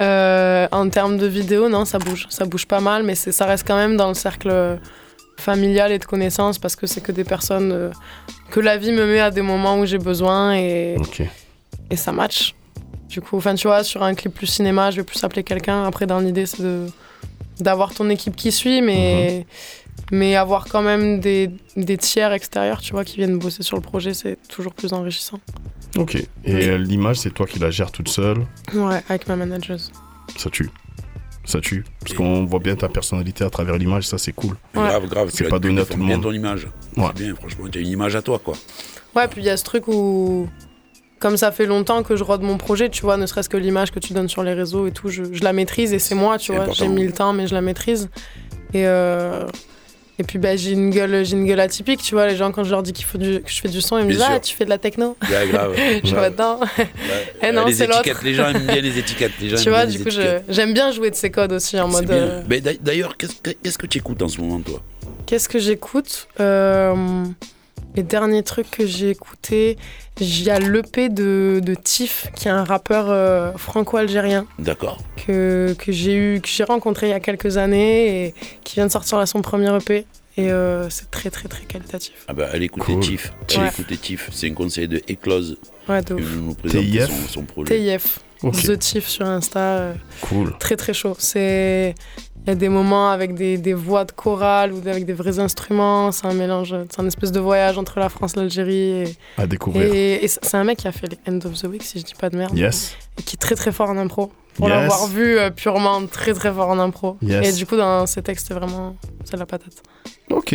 [0.00, 2.26] Euh, en termes de vidéos, non, ça bouge.
[2.28, 4.80] Ça bouge pas mal, mais ça reste quand même dans le cercle
[5.38, 7.90] familial et de connaissances parce que c'est que des personnes euh,
[8.50, 10.96] que la vie me met à des moments où j'ai besoin et,
[11.90, 12.56] et ça match.
[13.08, 15.84] Du coup, enfin, tu vois, sur un clip plus cinéma, je vais plus appeler quelqu'un.
[15.84, 16.86] Après, dans l'idée, c'est de
[17.60, 19.46] d'avoir ton équipe qui suit, mais,
[20.12, 23.82] mais avoir quand même des, des tiers extérieurs, tu vois, qui viennent bosser sur le
[23.82, 25.40] projet, c'est toujours plus enrichissant.
[25.96, 26.16] Ok.
[26.16, 26.68] Et Oui.
[26.68, 28.38] euh, l'image, c'est toi qui la gères toute seule?
[28.74, 29.92] Ouais, avec ma manageuse.
[30.36, 30.70] Ça tue.
[31.44, 31.84] Ça tue.
[32.00, 34.56] Parce qu'on voit bien ta personnalité à travers l'image, ça c'est cool.
[34.74, 35.30] Grave, grave.
[35.30, 36.24] tu C'est pas tu donné à tout le bien monde.
[36.24, 36.66] ton image.
[36.96, 37.04] Ouais.
[37.16, 38.54] C'est bien, franchement, tu as une image à toi, quoi.
[39.14, 40.48] Ouais, puis il y a ce truc où,
[41.20, 43.90] comme ça fait longtemps que je rôde mon projet, tu vois, ne serait-ce que l'image
[43.92, 46.38] que tu donnes sur les réseaux et tout, je, je la maîtrise et c'est moi,
[46.38, 46.70] tu vois.
[46.72, 48.08] J'ai mis le temps, mais je la maîtrise.
[48.72, 49.46] Et, euh,
[50.18, 52.26] et puis, bah, j'ai une, gueule, j'ai une gueule atypique, tu vois.
[52.28, 54.04] Les gens, quand je leur dis qu'il faut du, que je fais du son, ils
[54.06, 55.74] me disent Ah, tu fais de la techno Ouais, grave.
[56.02, 56.60] Je suis attends.
[57.42, 58.00] Eh non, les c'est l'autre.
[58.00, 59.32] étiquettes, les gens aiment bien les étiquettes.
[59.40, 61.90] Les gens Tu vois, du coup, je- j'aime bien jouer de ces codes aussi en
[61.90, 62.10] C'est mode.
[62.12, 64.80] euh, Mais d'a- d'ailleurs, qu'est-ce que qu'est-ce que tu écoutes en ce moment, toi?
[65.26, 67.24] Qu'est-ce que j'écoute Euh,
[67.94, 69.78] Les derniers trucs que j'ai écoutés,
[70.20, 74.98] il y a l'EP de, de Tiff, qui est un rappeur euh, franco-algérien D'accord.
[75.26, 78.34] que, que j'ai eu, que j'ai rencontré il y a quelques années et
[78.64, 80.06] qui vient de sortir là son premier EP.
[80.36, 82.24] Et euh, c'est très très très qualitatif.
[82.26, 83.00] Ah bah, allez écouter Cool.
[83.04, 83.32] Tiff.
[83.50, 83.58] Ouais.
[83.58, 84.28] Allez écouter Tiff.
[84.32, 85.56] C'est un conseil de Eclose
[85.88, 86.34] Ouais, de qui ouf.
[86.36, 87.06] nous présente TIF.
[87.06, 87.78] son, son projet.
[87.78, 88.18] TIF,
[88.48, 88.62] Ok.
[88.62, 89.58] The Tiff sur Insta.
[89.60, 90.56] euh, Cool.
[90.58, 91.14] très très chaud.
[91.18, 91.94] C'est
[92.46, 95.38] il y a des moments avec des, des voix de chorale ou avec des vrais
[95.38, 96.12] instruments.
[96.12, 98.74] C'est un mélange, c'est un espèce de voyage entre la France, l'Algérie.
[99.02, 99.82] Et, À découvrir.
[99.94, 102.04] et, et c'est un mec qui a fait les End of the Week, si je
[102.04, 102.54] dis pas de merde.
[102.56, 102.96] Yes.
[103.18, 104.30] Et qui est très très fort en impro.
[104.54, 104.76] Pour Yes.
[104.78, 107.16] l'avoir vu euh, purement très très fort en impro.
[107.22, 107.48] Yes.
[107.48, 109.82] Et du coup, dans ces textes, vraiment c'est la patate.
[110.30, 110.54] Ok.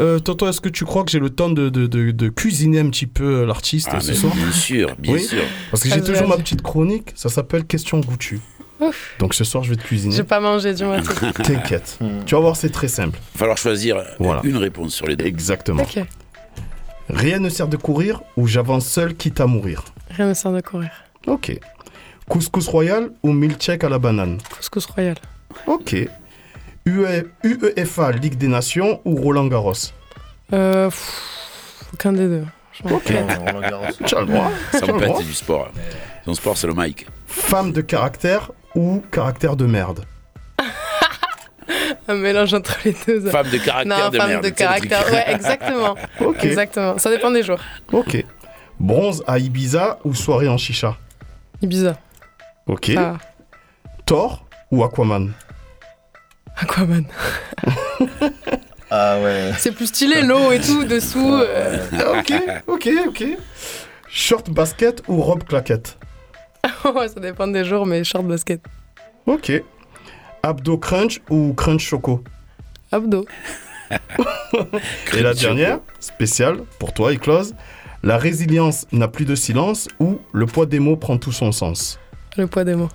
[0.00, 2.80] Euh, Tonton, est-ce que tu crois que j'ai le temps de, de, de- de cuisiner
[2.80, 5.22] un petit peu l'artiste Ah, ce soir bien sûr, bien Oui.
[5.22, 5.42] sûr.
[5.70, 8.40] Parce que j'ai toujours ma petite chronique, ça s'appelle Question goûtue.
[8.80, 9.14] Ouf.
[9.20, 10.14] Donc ce soir, je vais te cuisiner.
[10.14, 11.00] J'ai pas mangé du moins.
[11.42, 11.98] T'inquiète.
[12.26, 13.18] tu vas voir, c'est très simple.
[13.20, 14.40] Il va falloir choisir Voilà.
[14.44, 15.24] une réponse sur les deux.
[15.26, 15.82] Exactement.
[15.82, 16.00] ok.
[17.08, 19.84] Rien ne sert de courir ou j'avance seul quitte à mourir.
[20.10, 20.90] Rien ne sert de courir.
[21.26, 21.58] Ok.
[22.28, 24.38] Couscous royal ou milkshake à la banane.
[24.56, 25.16] Couscous royal.
[25.66, 25.94] Ok.
[26.84, 29.72] UE UEFA Ligue des Nations ou Roland Garros.
[30.52, 32.44] Euh, pff, aucun des deux.
[32.72, 33.04] Je m'en Ok.
[33.06, 34.04] fous.
[34.06, 34.50] Tu as le droit.
[34.72, 35.70] Ça me pète, du sport.
[36.24, 37.06] Son sport, c'est le mic.
[37.26, 40.04] Femme de caractère ou caractère de merde.
[42.08, 43.28] Un mélange entre les deux.
[43.30, 45.04] Femme de caractère non, de femme merde, de caractère.
[45.10, 45.96] Ouais, exactement.
[46.20, 46.44] Ok.
[46.44, 46.98] Exactement.
[46.98, 47.58] Ça dépend des jours.
[47.92, 48.24] Ok.
[48.78, 50.96] Bronze à Ibiza ou soirée en chicha.
[51.62, 51.96] Ibiza.
[52.66, 52.92] Ok.
[52.96, 53.18] Ah,
[54.04, 55.32] Thor ou Aquaman?
[56.56, 57.04] Aquaman.
[58.88, 59.50] Ah ouais.
[59.58, 61.34] C'est plus stylé, l'eau et tout dessous.
[61.34, 62.20] euh.
[62.20, 62.32] ok,
[62.68, 63.24] ok, ok.
[64.08, 65.98] Short basket ou robe claquette?
[66.84, 68.60] Ça dépend des jours, mais short basket.
[69.26, 69.50] Ok.
[70.44, 72.22] Abdo crunch ou crunch choco?
[72.92, 73.26] Abdo.
[75.16, 77.56] Et la dernière, spéciale pour toi, Eclose.
[78.04, 81.98] La résilience n'a plus de silence ou le poids des mots prend tout son sens?
[82.36, 82.90] Le poids des mots.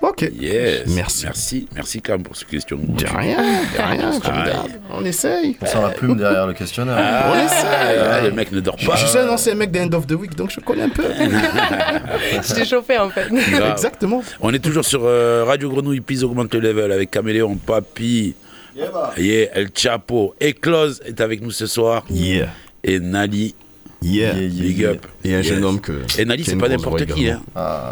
[0.00, 0.22] Ok.
[0.36, 0.82] Yes.
[0.88, 1.24] Merci.
[1.26, 2.76] Merci, merci quand même pour cette question.
[2.76, 4.64] De rien, de rien, Ah.
[4.90, 5.56] On essaye.
[5.60, 6.96] On sent la plume derrière le questionnaire.
[6.98, 7.98] Ah, On essaye.
[8.00, 8.96] ah, le mec ne dort Je, pas.
[8.96, 11.04] je suis un ancien mec des End of the Week, donc je connais un peu.
[11.14, 13.28] Je t'ai chauffé en fait.
[13.30, 13.70] Grave.
[13.72, 14.22] Exactement.
[14.40, 18.34] On est toujours sur euh, Radio Grenouille, Pise augmente le level avec Caméléon, Papy,
[18.74, 20.34] yeah, El Chapo.
[20.42, 22.04] Eclose est avec nous ce soir.
[22.10, 22.48] Yeah.
[22.82, 23.54] Et Nali.
[24.02, 24.34] Yeah.
[24.34, 25.06] Big up.
[25.24, 26.02] Et un jeune homme que.
[26.18, 27.28] Et Nali, c'est pas n'importe qui.
[27.30, 27.40] Hein.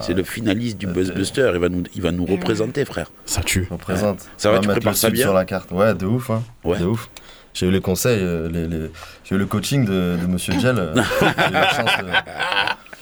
[0.03, 1.51] C'est le finaliste du Buzzbuster.
[1.55, 3.11] Il va nous, il va nous représenter, frère.
[3.27, 3.67] Ça tue.
[3.71, 4.21] représente.
[4.37, 5.71] Ça va, tu mettre prépares le ça bien sur la carte.
[5.71, 6.31] Ouais, de ouf.
[6.31, 6.43] Hein.
[6.65, 6.79] Ouais.
[6.79, 7.09] De ouf.
[7.53, 8.91] J'ai eu les conseils, euh, les, les-
[9.25, 10.77] j'ai eu le coaching de, de Monsieur Gel.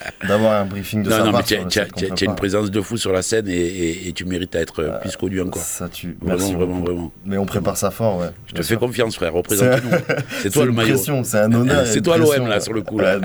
[0.04, 1.44] euh, euh, d'avoir un briefing de non, sa non, mais part.
[1.44, 4.54] tu as, tu une présence de fou sur la scène et, et- et tu mérites
[4.56, 5.62] à être euh, plus connu encore.
[5.62, 6.16] Ça tue.
[6.20, 6.84] Vraiment, Merci vraiment, beaucoup.
[6.86, 7.12] vraiment.
[7.26, 8.28] Mais on prépare ça fort, ouais.
[8.46, 9.32] Je te fais confiance, frère.
[9.32, 9.90] Représente-nous.
[10.42, 10.96] C'est toi C'est le une maillot.
[11.24, 12.98] c'est un honneur C'est toi l'OM, là, sur le coup.
[12.98, 13.18] Là.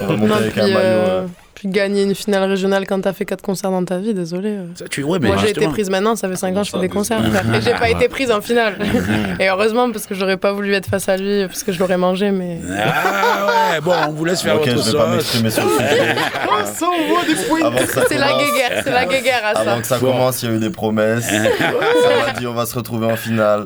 [0.00, 1.28] On va monter Non, avec un maillot.
[1.58, 4.50] Puis gagner une finale régionale quand t'as fait 4 concerts dans ta vie, désolé.
[4.50, 4.64] euh.
[4.90, 6.78] tu, ouais, mais Moi j'ai été prise maintenant, ça fait 5 ans que je fais
[6.78, 7.20] des concerts.
[7.54, 7.92] Et j'ai pas Ouais.
[7.98, 8.76] été prise en finale.
[9.40, 11.96] Et heureusement parce que j'aurais pas voulu être face à lui, parce que je l'aurais
[11.96, 12.58] mangé, mais.
[12.78, 15.70] Ah ouais, bon, on vous laisse faire Ok, votre je vais pas m'exprimer sur le
[15.70, 16.14] sujet.
[17.26, 17.70] Des points.
[18.08, 19.60] C'est la guéguerre, c'est la guéguerre à ça.
[19.60, 21.24] Avant que ça commence, il y a eu des promesses.
[21.26, 21.36] ça
[22.26, 23.64] m'a dit on va se retrouver en finale.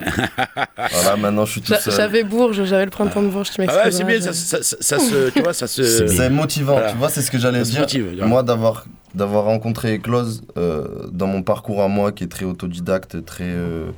[0.77, 1.93] Voilà, maintenant je suis tout seul.
[1.95, 3.85] J'avais Bourges, j'avais le printemps de Bourges, tu Ah m'excuses.
[3.85, 6.07] ouais, c'est bien, ça, ça, ça, ça se, tu vois, ça se.
[6.07, 7.82] C'est motivant, tu vois, c'est ce que j'allais dire.
[8.17, 8.29] Grave.
[8.29, 13.25] Moi, d'avoir d'avoir rencontré Eclose euh, dans mon parcours à moi qui est très autodidacte,
[13.25, 13.91] très euh,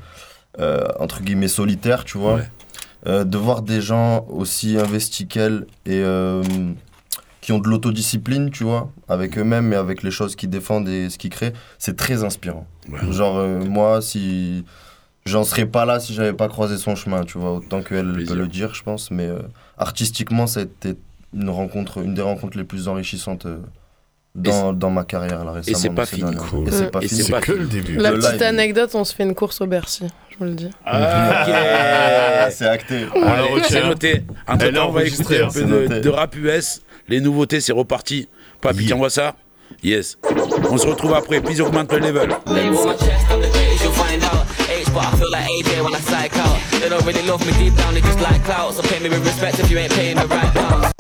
[0.59, 2.41] euh, entre guillemets solitaire, tu vois.
[3.07, 6.43] Euh, de voir des gens aussi investis qu'elle et euh,
[7.43, 11.11] qui ont de l'autodiscipline, tu vois, avec eux-mêmes et avec les choses qu'ils défendent et
[11.11, 12.67] ce qu'ils créent, c'est très inspirant.
[13.11, 14.65] Genre, euh, moi, si.
[15.27, 18.35] J'en serais pas là si j'avais pas croisé son chemin, tu vois, autant qu'elle peut
[18.35, 19.11] le dire, je pense.
[19.11, 19.39] Mais euh,
[19.79, 20.97] artistiquement, ça a été
[21.35, 23.59] une rencontre, une des rencontres les plus enrichissantes euh,
[24.35, 25.79] dans, dans ma carrière là récemment.
[25.79, 26.31] c'est pas dans ces fini.
[26.31, 26.69] dernières Cool.
[26.69, 26.89] années.
[27.03, 27.97] Et c'est pas Que le début.
[27.97, 28.43] La Le petite live.
[28.43, 30.71] anecdote, on se fait une course au Bercy, je vous le dis.
[30.85, 31.45] Ah,
[32.47, 32.53] ok.
[32.53, 33.07] c'est acté.
[33.85, 34.25] Noté.
[34.49, 35.51] On va écouter un hein.
[35.53, 36.83] peu de, rap US.
[37.09, 38.29] Les nouveautés, c'est reparti.
[38.89, 39.35] T'envoies ça?
[39.83, 40.17] Yes.
[40.71, 41.41] On se retrouve après.
[41.41, 42.31] Please augmente le level.
[42.47, 44.47] Label on my chest, I'm the greatest, you'll find out.
[44.71, 46.59] H, but I feel like AJ when I psych out.
[46.81, 48.73] They don't really love me deep down, they just like clout.
[48.75, 50.94] So pay me with respect if you ain't paying the right pounds.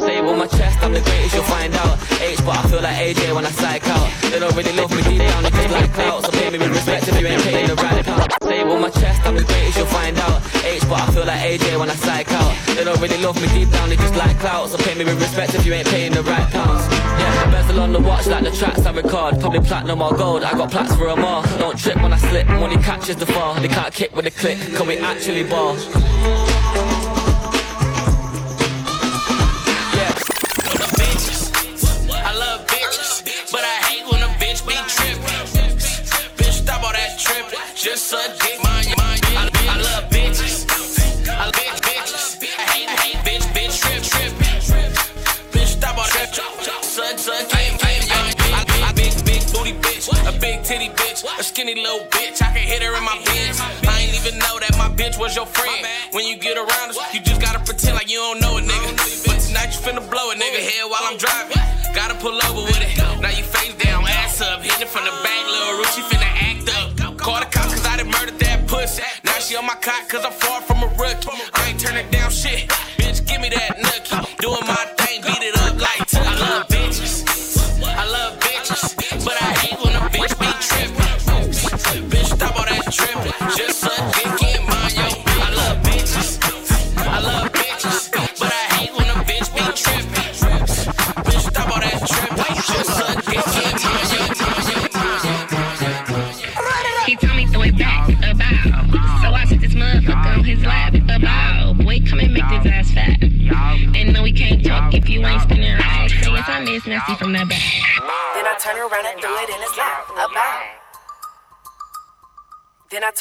[0.84, 1.96] I'm the greatest, you'll find out.
[2.20, 4.04] H, but I feel like AJ when I psych out.
[4.28, 6.26] They don't really love me deep down, they just like clout.
[6.26, 8.26] So pay me with respect if you ain't paying the right pounds.
[8.42, 10.42] Label on my chest, I'm the greatest, you'll find out.
[10.62, 12.52] H, but I feel like AJ when I psych out.
[12.76, 14.68] They don't really love me deep down, they just like clout.
[14.68, 16.84] So pay me with respect if you ain't paying the right pounds.
[16.92, 19.40] Yeah, bezel on the watch like the tracks I record.
[19.40, 21.42] Probably platinum or gold, I got plats for 'em all.
[21.58, 23.54] Don't trip when I slip, money catches the fall.
[23.54, 25.78] They can't kick with a click, can we actually ball?
[38.14, 39.18] Dick, mind your mind.
[39.34, 40.62] I, I love bitches.
[41.26, 42.38] I love bitch, bitches.
[42.46, 44.30] I hate, I hate bitch, bitch, trip.
[45.50, 46.30] Bitch, stop all that.
[46.30, 48.06] Suck, suck, dick, mind.
[48.14, 52.40] I, I, big, big booty bitch, a big titty bitch, a skinny little bitch.
[52.40, 53.58] I can hit her in my bins.
[53.82, 55.84] I ain't even know that my bitch was your friend.
[56.12, 59.26] When you get around us, you just gotta pretend like you don't know a nigga.
[59.26, 61.58] But tonight you finna blow a nigga head while I'm driving.
[61.92, 62.94] Gotta pull over with it.
[63.20, 66.13] Now you face down, ass up, hitting from the back, little Ruchi
[69.44, 71.43] she on my cock cause I'm far from a rookie.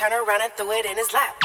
[0.10, 1.36] Turn around and threw it in his lap.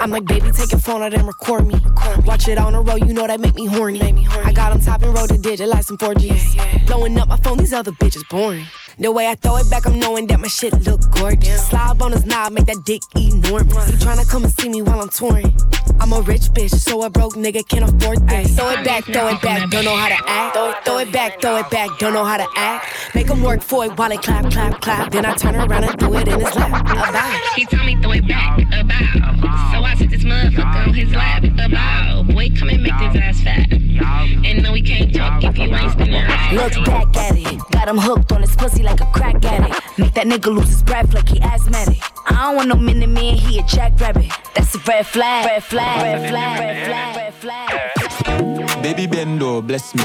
[0.00, 1.76] I'm like, baby, take your phone out and record me.
[2.24, 4.00] Watch it on a roll, you know that make me horny.
[4.02, 6.86] I got him top and roll the digit like some 4Gs.
[6.86, 8.66] Blowing up my phone, these other bitches boring.
[8.96, 11.66] The way I throw it back, I'm knowing that my shit look gorgeous.
[11.68, 13.90] Slide on his knob, make that dick enormous.
[13.90, 15.52] He tryna come and see me while I'm touring.
[15.98, 18.54] I'm a rich bitch, so a broke nigga can't afford this.
[18.56, 20.54] Throw it back, throw it back, don't know how to act.
[20.54, 23.14] Throw it, throw it back, throw it back, don't know how to act.
[23.16, 25.10] Make him work for it while they clap, clap, clap.
[25.10, 26.82] Then I turn around and do it in his lap.
[26.82, 27.56] About.
[27.56, 29.72] He told me throw it back about.
[29.72, 32.26] So I motherfucker on his lap about.
[32.28, 33.72] Boy, come and make this ass fat.
[33.72, 36.52] And no, we can't talk if you ain't spinning right.
[36.52, 37.60] Look back at it.
[37.70, 39.98] Got him hooked on his pussy like a crack addict.
[39.98, 42.02] Make that nigga lose his breath like he asthmatic.
[42.26, 44.30] I don't want no mini man, he a jackrabbit.
[44.54, 45.46] That's a red flag.
[45.46, 46.02] Red flag.
[46.02, 46.60] Red flag.
[46.60, 47.72] Red flag.
[47.96, 48.82] Red flag.
[48.82, 50.04] Baby Bendo, bless me.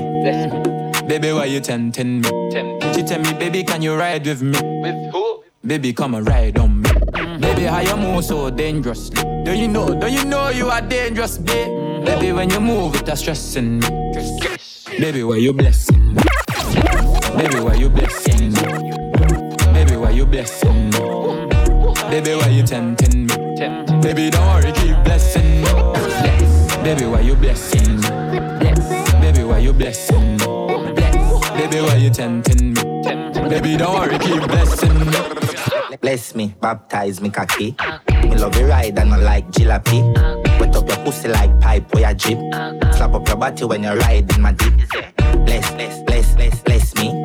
[1.07, 2.29] Baby, why you tempting me?
[2.93, 4.59] She tell me, baby, can you ride with me?
[4.81, 5.43] With who?
[5.65, 6.88] Baby, come and ride on me.
[7.39, 9.23] Baby, how you move so dangerously?
[9.45, 12.03] Do you know, do you know you are dangerous, babe?
[12.05, 13.87] Baby, when you move, it's stressing me.
[14.99, 16.21] Baby, why you blessing me?
[17.37, 18.91] Baby, why you blessing me?
[19.71, 20.99] Baby, why you blessing me?
[22.09, 23.35] Baby, why you tempting me?
[24.01, 25.71] Baby, don't worry, keep blessing me.
[26.83, 28.09] Baby, why you blessing me?
[29.21, 30.45] Baby, why you blessing me?
[31.55, 32.83] Baby, why you tempting me?
[33.47, 35.78] Baby, don't worry, keep blessing me.
[36.01, 37.75] Bless me, baptize me cocky.
[38.23, 40.01] Me love you ride and I like jalopy.
[40.59, 42.39] Wet up your pussy like pipe where you drip.
[42.95, 44.73] Slap up your body when you ride in my deep.
[45.45, 47.21] Bless, bless, bless, bless, bless me.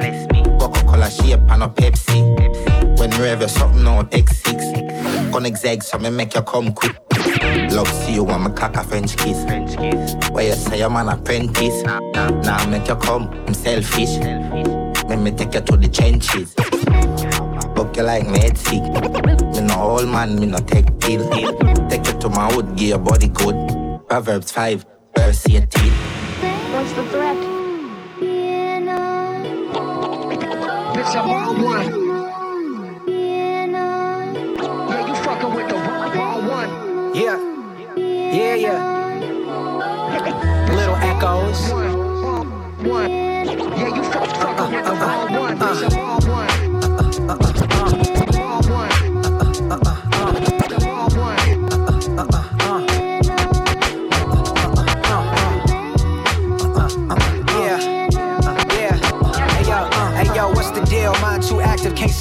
[0.59, 2.99] Coca-Cola shape and a Pepsi.
[2.99, 5.33] When you you something on X6.
[5.33, 6.97] Connect egg so me make you come quick.
[7.70, 9.45] Love see you want me cock a French kiss.
[10.31, 11.83] Where you say I'm an apprentice.
[11.85, 14.16] Now make you come, I'm selfish.
[15.09, 16.55] Let me take you to the trenches.
[17.95, 18.82] Book you like med sick.
[19.55, 21.30] Me no old man, me no take pill.
[21.88, 23.55] Take you to my hood, give your body good.
[24.09, 24.84] Proverbs 5,
[25.16, 25.62] verse 18.
[26.72, 27.36] What's the threat?
[30.95, 31.86] bitch, I'm on one.
[34.90, 36.70] Yeah, you fucking with the wrong, wrong one.
[37.14, 37.38] Yeah.
[37.97, 38.80] Yeah, yeah.
[40.74, 41.70] Little echoes.
[42.82, 43.11] One.
[43.11, 45.59] Yeah, you fuck, fucking with the uh, uh, wrong one.
[45.59, 46.09] Bitch, I'm on one.
[46.09, 46.24] Wrong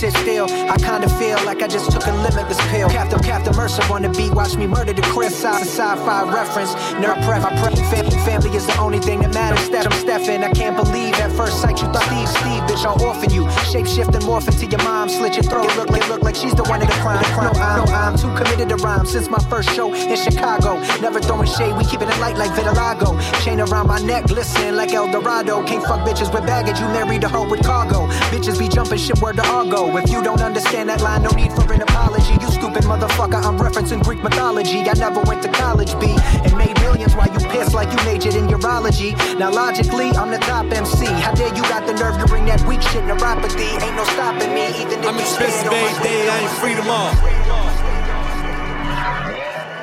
[0.03, 0.47] sit still.
[0.69, 2.89] I kinda feel like I just took a limitless pill.
[2.89, 5.33] Captain, Captain Mercer on the beat, watch me murder the Chris.
[5.33, 7.43] Sci- Sci-fi reference, nerd prep.
[7.43, 7.73] I prep.
[7.91, 9.63] Fam- family is the only thing that matters.
[9.65, 10.43] Steph, I'm Stefan.
[10.43, 13.49] I can't believe at first sight you thought Steve, Steve, bitch, I'll orphan you.
[13.71, 15.71] Shape shift and morph into your mom, slit your throat.
[15.77, 17.23] Look, it look like she's the one of the crime.
[17.37, 20.79] No, I'm, no, I'm too committed to rhyme since my first show in Chicago.
[21.01, 23.09] Never throwing shade, we keeping it light like vitiligo.
[23.43, 25.63] Chain around my neck, glistening like El Dorado.
[25.63, 28.07] Can't fuck bitches with baggage, you married a hoe with cargo.
[28.33, 29.92] Bitches be jumping ship where the Argo.
[29.95, 32.33] If you don't understand that line, no need for an apology.
[32.41, 34.79] You stupid motherfucker, I'm referencing Greek mythology.
[34.89, 38.33] I never went to college, B, and made millions while you pissed like you majored
[38.33, 39.13] in urology.
[39.37, 41.05] Now logically, I'm the top MC.
[41.05, 43.69] How dare you got the nerve to bring that weak shit neuropathy?
[43.85, 47.13] Ain't no stopping me, even if I'm you expensive every day, I ain't free all.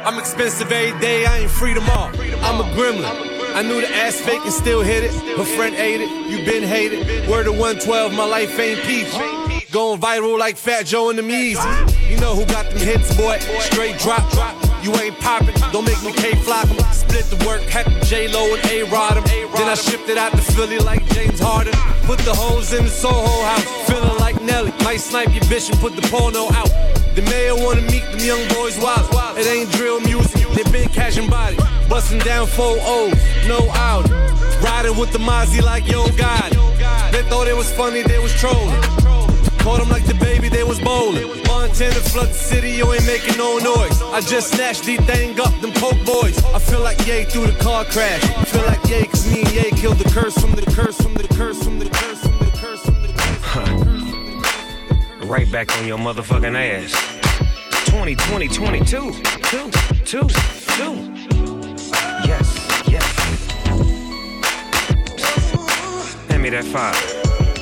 [0.07, 2.11] I'm expensive every day, I ain't free all.
[2.43, 3.31] I'm a gremlin.
[3.55, 5.13] I knew the ass fake and still hit it.
[5.39, 7.29] Her friend ate it, you been hated.
[7.29, 9.39] Word of 112, my life ain't peach.
[9.71, 11.61] Going viral like Fat Joe and them Easy.
[12.09, 13.39] You know who got them hits, boy.
[13.61, 14.27] Straight drop.
[14.83, 16.79] You ain't poppin', don't make me K-Flock 'em.
[16.93, 19.25] Split the work, had J-Lo and A-Rod.
[19.25, 21.75] Then I shipped it out to Philly like James Harden.
[22.03, 24.73] Put the hoes in the Soho house, feeling like Nelly.
[24.83, 26.71] Might snipe your bitch and put the porno out.
[27.14, 29.07] The mayor wanna meet them young boys wild.
[29.39, 31.57] It ain't drill music, they been cashing body.
[31.89, 33.14] Bustin' down four O's,
[33.47, 34.11] no out.
[34.62, 36.51] Riding with the Mozzie like Yo God.
[37.12, 39.20] They thought it was funny, they was trolling.
[39.61, 41.29] Caught 'em like the baby, they was bowling.
[41.47, 44.01] Montana flood city, you ain't making no noise.
[44.03, 46.43] I just snatched the thing up, them coke boys.
[46.57, 48.23] I feel like Ye through the car crash.
[48.49, 51.29] Feel like Ye, cause me and Ye killed the curse from the curse from the
[51.29, 53.11] curse from the curse from the curse from the
[55.27, 56.93] Right back on your motherfucking ass.
[57.87, 59.13] 2020, 22,
[59.51, 59.71] two,
[60.05, 60.29] two,
[60.77, 60.95] two.
[62.27, 62.47] Yes,
[62.89, 63.05] yes.
[66.29, 66.95] Hand me that fire.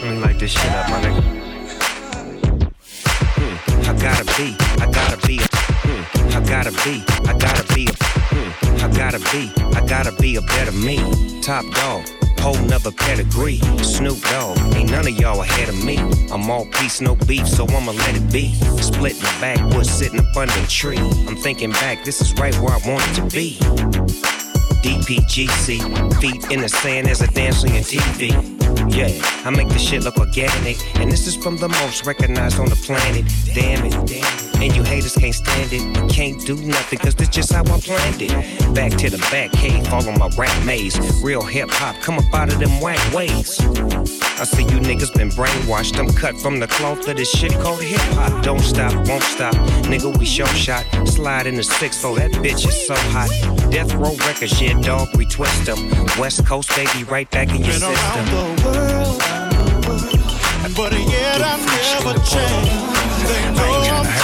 [0.01, 1.38] Let me light this shit up, my nigga.
[3.89, 5.49] I gotta be, I gotta be, a,
[5.81, 7.93] hmm, I gotta be, I gotta be, a,
[8.29, 10.99] hmm, I gotta be, I gotta be a better me.
[11.41, 12.07] Top dog,
[12.39, 13.61] whole nother pedigree.
[13.83, 15.97] Snoop Dogg, ain't none of y'all ahead of me.
[16.31, 18.53] I'm all peace, no beef, so I'ma let it be.
[18.83, 20.99] Split the backwoods, sitting up under a tree.
[20.99, 23.57] I'm thinking back, this is right where I wanted to be.
[24.85, 28.58] DPGC, feet in the sand as I dance on your TV.
[28.87, 29.11] Yeah,
[29.45, 32.77] I make the shit look organic, and this is from the most recognized on the
[32.77, 33.25] planet.
[33.55, 36.11] Damn it, and you haters can't stand it.
[36.11, 38.75] Can't do nothing, cause this just how I planned it.
[38.75, 40.99] Back to the back cave, follow my rap maze.
[41.23, 43.61] Real hip hop, come up out of them whack ways.
[44.41, 45.99] I see you niggas been brainwashed.
[45.99, 48.45] I'm cut from the cloth of this shit called hip hop.
[48.45, 49.55] Don't stop, won't stop.
[49.85, 50.85] Nigga, we show shot.
[51.09, 53.31] Slide in the six, oh, that bitch is so hot.
[53.71, 55.79] Death Row Records, yeah, dog, we twist them.
[56.19, 58.27] West Coast, baby, right back in your Been around system.
[58.35, 59.23] the world,
[60.77, 62.89] but yet I never change.
[63.27, 63.78] They know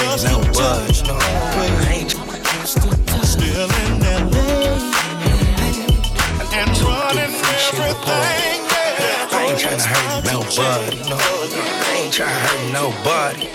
[0.05, 2.09] Just a touch away.
[3.25, 4.45] Still in LA
[6.53, 7.33] and running
[7.65, 8.61] everything.
[9.33, 10.99] I ain't hurt nobody.
[11.09, 13.49] No, I ain't tryna hurt nobody.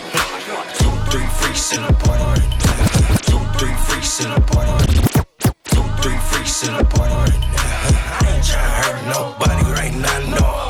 [0.79, 3.15] Two, three freaks in the party right now.
[3.29, 5.21] Two, three freaks in the party right now.
[5.65, 7.61] Two, three freaks in the party right now.
[7.61, 10.19] I ain't tryna hurt nobody right now.
[10.39, 10.68] No.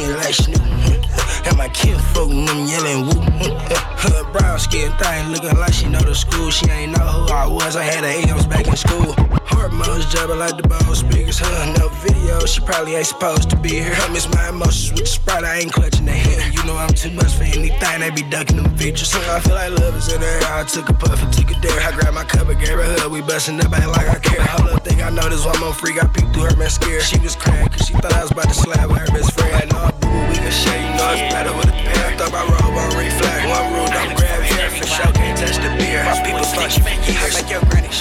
[0.00, 0.62] In like Snoop.
[1.44, 3.20] And my kid folk them yelling woo.
[3.98, 6.50] Her brown skin thing looking like she know the school.
[6.50, 7.76] She ain't know who I was.
[7.76, 9.14] I had her M's back in school.
[9.44, 11.38] Hormones jumping like the ball speakers.
[11.38, 12.44] Her no video.
[12.46, 13.94] She probably ain't supposed to be here.
[13.94, 15.44] I miss my emotions with the sprite.
[15.44, 16.54] I ain't clutching the hand.
[16.54, 18.00] You know I'm too much for anything.
[18.00, 19.14] They be ducking them features.
[19.14, 20.42] I feel like love is in the air.
[20.46, 21.80] I took a puff and took a dare.
[21.80, 23.12] I grabbed my cup and gave her hug.
[23.12, 24.42] We bustin' up ain't like I care.
[24.46, 26.02] Hold up, think I this one more freak.
[26.02, 27.00] I peeked through her mascara.
[27.00, 29.61] She was crying cause she thought I was about to slap with her best friend.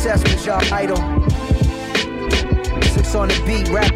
[0.00, 0.96] success with y'all idol.
[2.94, 3.94] Six on the beat, rap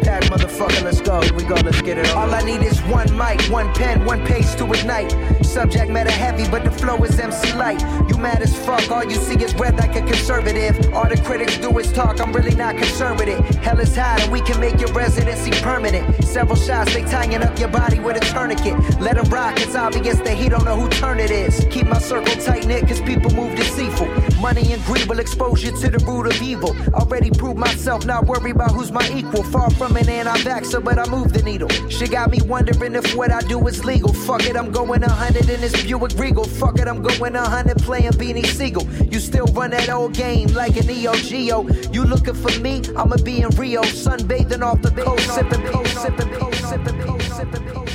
[0.57, 1.21] that motherfucker, let's go.
[1.21, 2.29] Here we go, let's get it on.
[2.29, 5.11] All I need is one mic, one pen, one page to ignite.
[5.45, 7.81] Subject matter heavy, but the flow is MC light.
[8.09, 10.93] You mad as fuck, all you see is red like a conservative.
[10.93, 13.39] All the critics do is talk, I'm really not concerned with it.
[13.55, 16.23] Hell is hot, and we can make your residency permanent.
[16.23, 18.75] Several shots, they tying up your body with a tourniquet.
[18.99, 21.65] Let 'em rock, it's obvious that he don't know who turn it is.
[21.69, 24.07] Keep my circle tight knit, cause people move deceitful.
[24.41, 26.75] Money and greed will expose you to the root of evil.
[26.93, 29.43] Already proved myself, not worry about who's my equal.
[29.43, 30.09] Far from an
[30.45, 31.69] vaxxer, but I move the needle.
[31.89, 34.13] She got me wondering if what I do is legal.
[34.13, 36.45] Fuck it, I'm going 100 in this Buick Regal.
[36.45, 38.85] Fuck it, I'm going 100 playing Beanie Siegel.
[39.11, 41.67] You still run that old game like an EO Geo.
[41.91, 42.81] You looking for me?
[42.95, 47.94] I'ma be in Rio, sunbathing off the coast, sipping, sipping, sipping, sipping, sipping, sipping,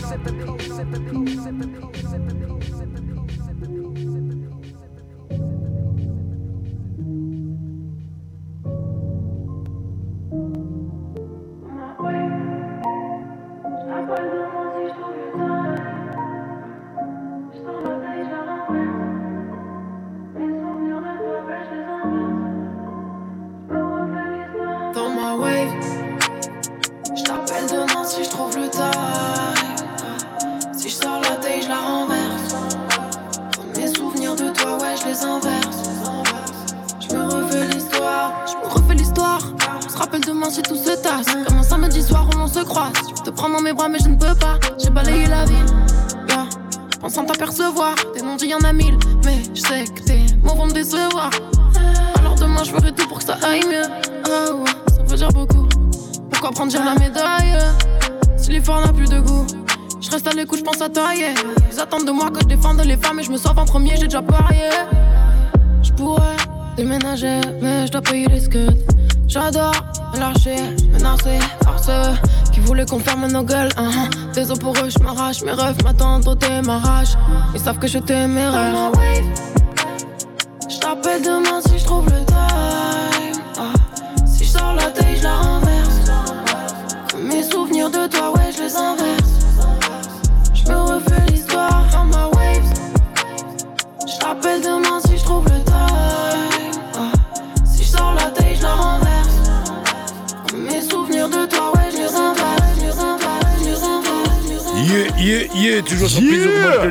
[75.44, 77.16] mes rêves m'attendent au démarrage.
[77.54, 78.72] Ils savent que je t'aimerai.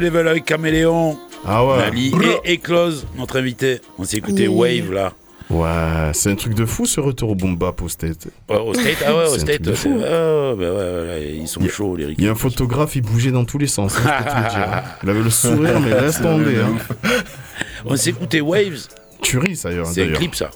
[0.10, 1.18] Level avec Caméléon.
[1.45, 1.78] Ah ouais.
[1.78, 2.12] Nali
[2.45, 3.80] et Eclose, notre invité.
[3.97, 4.51] On s'est écouté Yeah.
[4.51, 5.14] Wave là.
[5.49, 8.28] Ouais, c'est un truc de fou ce retour au boom bap au state.
[8.49, 9.45] Ouais, au State, ah ouais, au C'est un State.
[9.47, 9.95] truc de c'est- fou.
[9.95, 13.32] ouais, bah ouais, ouais, ils sont chauds, les Il y a un photographe, il bougeait
[13.32, 13.95] dans tous les sens.
[13.97, 14.84] hein, je peux te le dire, hein.
[15.03, 16.57] Il avait le sourire, mais laisse tomber.
[16.60, 16.78] hein.
[17.86, 18.88] On s'est écouté Waves.
[19.24, 19.88] Tu ris, d'ailleurs.
[19.88, 20.51] C'est un clip, ça.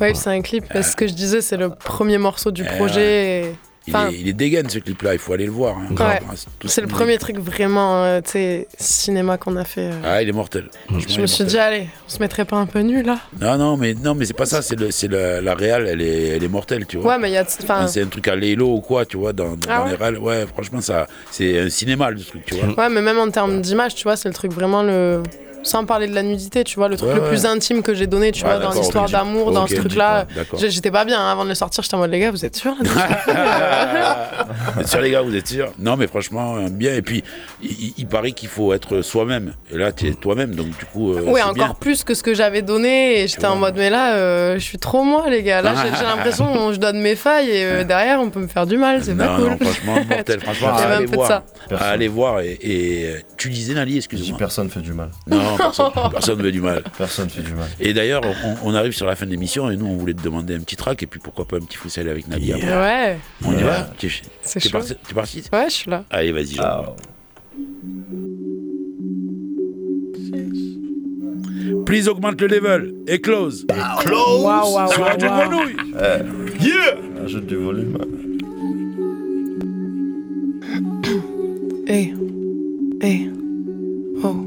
[0.00, 0.64] Ouais, c'est un clip.
[0.72, 3.42] Parce que ce que je disais, c'est le premier morceau du projet.
[3.42, 3.54] et-
[3.86, 5.76] Il, Enfin, est, il est dégaine ce clip-là, il faut aller le voir.
[5.76, 5.94] hein.
[5.98, 6.20] Ouais.
[6.66, 9.90] C'est le premier truc vraiment, euh, tu sais, cinéma qu'on a fait.
[9.92, 10.00] euh.
[10.02, 10.70] Ah, il est mortel.
[10.88, 13.58] Franchement, Je me suis dit, allez, on se mettrait pas un peu nu là Non,
[13.58, 16.28] non, mais, non, mais c'est pas ça, c'est le, c'est la, la réal, elle est,
[16.28, 17.12] elle est mortelle, tu vois.
[17.12, 17.42] Ouais, mais il y a.
[17.42, 19.92] Enfin, Ah, C'est un truc à Lélo ou quoi, tu vois, dans, dans Ah les
[19.92, 20.18] ouais réals.
[20.18, 22.68] Ouais, franchement, ça, c'est un cinéma, le truc, tu vois.
[22.84, 25.22] ouais, mais même en termes d'image, tu vois, c'est le truc vraiment le.
[25.64, 27.28] Sans parler de la nudité, tu vois, le truc Ouais, le ouais.
[27.28, 30.26] plus intime que j'ai donné, tu Ouais, vois, dans l'histoire d'amour, dans ce truc-là.
[30.58, 32.56] J'étais pas bien hein, avant de le sortir, j'étais en mode, les gars, vous êtes
[32.56, 32.76] sûrs
[34.74, 36.94] Vous êtes sûr, les gars, vous êtes sûrs Non, mais franchement, euh, bien.
[36.94, 37.22] Et puis,
[37.62, 39.54] il, il paraît qu'il faut être soi-même.
[39.72, 41.12] Et là, tu es toi-même, donc du coup.
[41.14, 41.74] euh, Ouais, c'est encore bien.
[41.78, 43.22] plus que ce que j'avais donné.
[43.22, 45.62] Et j'étais en mode, mais là, euh, je suis trop moi, les gars.
[45.62, 48.66] Là, j'ai l'impression que je donne mes failles et euh, derrière, on peut me faire
[48.66, 49.02] du mal.
[49.02, 49.50] C'est pas cool.
[49.50, 50.40] non, franchement, mortel.
[50.40, 51.42] Franchement, allez peu de voir.
[51.80, 52.40] aller voir.
[52.40, 54.38] Et, tu disais, Nali, excuse-moi.
[54.38, 55.10] Personne fait du mal.
[55.26, 56.82] Non, personne, personne ne veut du mal.
[56.98, 57.68] Personne fait du mal.
[57.80, 58.22] Et d'ailleurs,
[58.62, 60.60] on, on arrive sur la fin de l'émission et nous, on voulait te demander un
[60.60, 62.66] petit track et puis pourquoi pas un petit freestyle avec Nali après.
[62.76, 63.18] Ouais.
[63.44, 63.64] On y Yeah.
[63.66, 64.24] va T'es chaud.
[64.72, 66.04] parti T'es parti Ouais, je suis là.
[66.10, 66.54] Allez, vas-y.
[66.54, 66.94] Jean.
[71.86, 72.94] Please augmente le level.
[73.06, 73.66] Et close.
[74.00, 74.42] Close.
[74.42, 75.48] Waouh, waouh, Sur waouh, Radio waouh.
[75.50, 75.76] Grenouille.
[76.60, 77.24] Yeah.
[77.24, 77.98] Ajoute du volume.
[81.86, 82.14] Hey,
[83.02, 83.30] hey,
[84.22, 84.46] oh.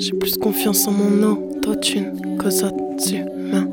[0.00, 3.68] J'ai plus confiance en mon autotune qu'aux autres humains.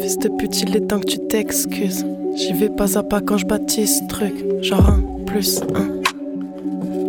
[0.00, 2.04] Fils de pute, il est temps que tu t'excuses.
[2.36, 4.34] J'y vais pas à pas quand je bâtis ce truc.
[4.62, 6.00] Genre un plus un.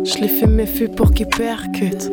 [0.04, 2.10] Je l'ai fait mes fûts pour qu'ils percutent.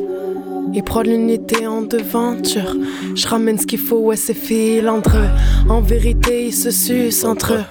[0.74, 2.76] Ils prennent l'unité en devanture.
[3.16, 5.30] Je ramène ce qu'il faut, ouais, c'est filandreux.
[5.68, 7.64] En vérité, ils se sucent entre eux.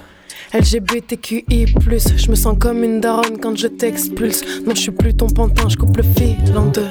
[0.53, 1.65] LGBTQI+,
[2.17, 4.43] je me sens comme une daronne quand je t'expulse.
[4.65, 6.81] Non, je suis plus ton pantin, je coupe le fil en deux.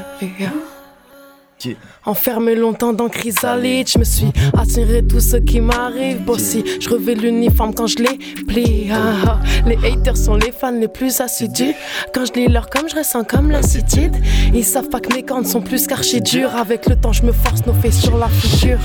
[2.04, 6.22] Enfermé longtemps dans Chrysalide, je me suis attiré tout ce qui m'arrive.
[6.24, 8.88] Bossy, je revais l'uniforme quand je les plie.
[8.90, 8.96] Ah,
[9.26, 9.40] ah.
[9.66, 11.74] Les haters sont les fans les plus assidus.
[12.14, 14.16] Quand je lis leur comme je ressens comme lassitude.
[14.54, 16.54] Ils savent pas que mes cornes sont plus qu'archi dures.
[16.56, 18.78] Avec le temps, je me force nos faits sur la future.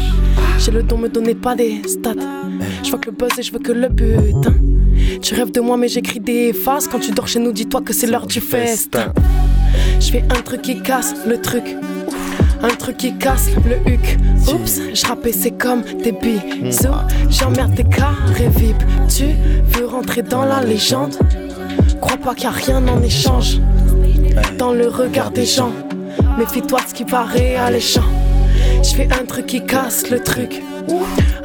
[0.59, 2.13] J'ai le don, me donnez pas des stats.
[2.83, 4.55] Je vois que le buzz et je veux que le butin.
[5.21, 6.87] Tu rêves de moi, mais j'écris des faces.
[6.87, 9.13] Quand tu dors chez nous, dis-toi que c'est l'heure du festin.
[9.99, 11.63] Je fais un truc qui casse le truc.
[12.65, 14.17] Un truc qui casse le huc.
[14.51, 16.87] Oups, je rappais, c'est comme des bisous.
[17.29, 18.75] J'emmerde tes carrés vip.
[19.07, 19.35] Tu
[19.65, 21.15] veux rentrer dans la légende?
[22.01, 23.59] Crois pas qu'il a rien en échange.
[24.57, 25.71] Dans le regard des gens,
[26.39, 28.09] méfie-toi ce qui paraît alléchant.
[28.81, 30.63] Je fais un truc qui casse le truc.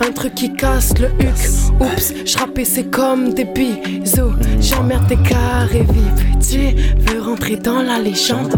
[0.01, 1.37] Un truc qui casse le huc.
[1.81, 4.33] Oups, je rappais, c'est comme des bisous.
[4.59, 6.41] J'emmerde tes carrés vip.
[6.41, 6.75] Tu
[7.13, 8.55] veux rentrer dans la légende?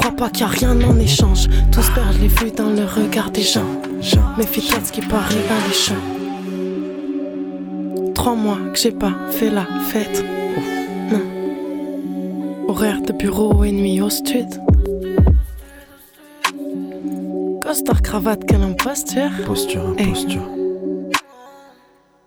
[0.00, 1.46] Crois pas qu'il y a rien en échange.
[1.70, 3.66] Tout se perd, je l'ai vu dans le regard des gens.
[4.38, 6.00] Méfie-toi de ce qui paraît alléchant.
[8.14, 10.24] Trois mois que j'ai pas fait la fête.
[11.12, 11.20] Non.
[12.68, 14.48] Horaire de bureau et nuit au stud.
[17.62, 19.30] Costard, cravate, quelle imposture.
[19.46, 20.06] Posture, Eh.
[20.06, 20.48] posture.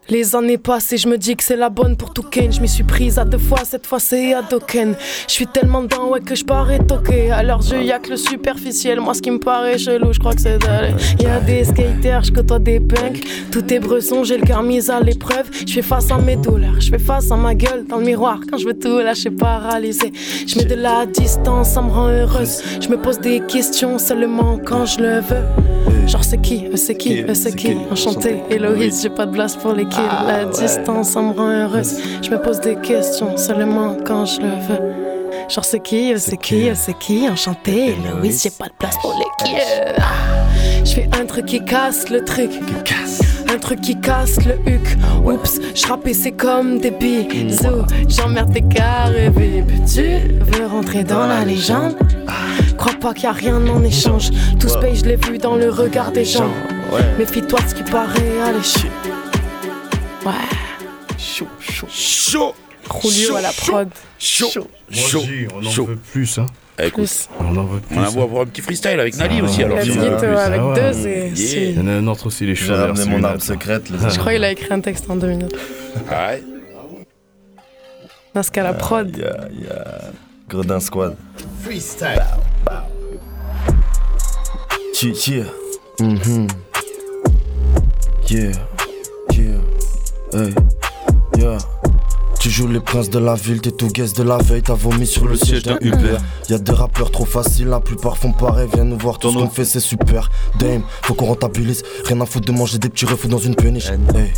[0.10, 2.52] Les années passent et je me dis que c'est la bonne pour tout Ken.
[2.52, 4.96] Je m'y suis prise à deux fois, cette fois c'est à Doken.
[5.28, 7.32] Je suis tellement dedans, ouais, que je parais toqué.
[7.32, 9.00] À leurs yeux, y a que le superficiel.
[9.00, 10.94] Moi, ce qui me paraît chelou, je crois que c'est d'aller.
[11.20, 13.24] Y a des skaters, je côtoie des punks.
[13.50, 15.50] Tout est bresson, j'ai le cœur mis à l'épreuve.
[15.66, 18.40] Je fais face à mes douleurs, je fais face à ma gueule dans le miroir.
[18.52, 20.12] Quand je veux tout lâcher, paralysé.
[20.46, 22.62] Je mets de la distance, ça me rend heureuse.
[22.82, 26.08] Je me pose des questions seulement quand je le veux.
[26.08, 27.78] Genre, c'est qui, eux, c'est qui, eux, c'est qui?
[27.90, 30.28] Enchanté, Héloïse, j'ai pas de place pour les kills.
[30.28, 31.98] La distance, ça me rend heureuse.
[32.22, 34.94] Je me pose des questions seulement quand je le veux.
[35.50, 37.28] Genre, c'est qui, eux, c'est qui, eux, c'est qui?
[37.30, 39.52] Enchanté, Héloïse, j'ai pas de place pour les.
[39.98, 40.04] Ah.
[40.86, 42.52] Je fais un truc qui casse le truc.
[43.54, 44.98] Un truc qui casse le huc.
[45.24, 47.86] Oups, je c'est comme des bisous.
[48.08, 49.82] J'emmerde tes carrés, baby.
[49.86, 50.02] Tu
[50.40, 51.96] veux rentrer dans la légende?
[52.78, 54.32] Crois pas qu'il y a rien en échange.
[54.60, 56.50] Tout se paye, je l'ai vu dans le regard des gens.
[57.18, 58.88] Méfie-toi de ce qui paraît alléchant.
[60.26, 60.32] Ouais.
[61.18, 62.56] Chaud, chaud, chaud.
[63.04, 63.90] Julio à la prod.
[64.20, 65.86] Chaud, Moi, chaud, j'ai- on en chaud.
[65.86, 66.46] veut plus, hein.
[66.80, 67.30] Eh, Écoute, Plus.
[67.40, 67.96] On en veut plus.
[67.98, 68.24] on va hein.
[68.24, 69.76] avoir un petit freestyle avec Nali Ah, aussi alors.
[69.78, 71.30] La a- visite plus, avec ah deux, c'est.
[71.30, 71.70] Yeah.
[71.70, 73.98] Il y en a un autre aussi, les J'ai cheveux ramené mon arme secrète, les
[74.10, 75.56] Je crois qu'il a écrit un texte en deux minutes.
[76.10, 76.44] Ouais.
[78.34, 79.10] Dans ce cas, la prod.
[79.14, 80.02] Il y a, il y a
[80.50, 81.16] Gredin Squad.
[81.64, 82.24] Freestyle.
[85.02, 85.44] Yeah, yeah.
[86.00, 86.48] Mhm.
[88.30, 88.52] Yeah, yeah.
[90.34, 90.54] Hey,
[91.38, 91.58] yeah.
[92.40, 95.06] Tu joues les princes de la ville, t'es tout guest de la veille, t'as vomi
[95.06, 96.18] sur le siège d'un Uber.
[96.50, 99.48] Y'a des rappeurs trop faciles, la plupart font pareil, viens nous voir, tout ce qu'on
[99.48, 100.30] fait c'est super.
[100.60, 103.90] Dame, faut qu'on rentabilise, rien à foutre de manger des petits refus dans une péniche.
[103.90, 104.34] Hey.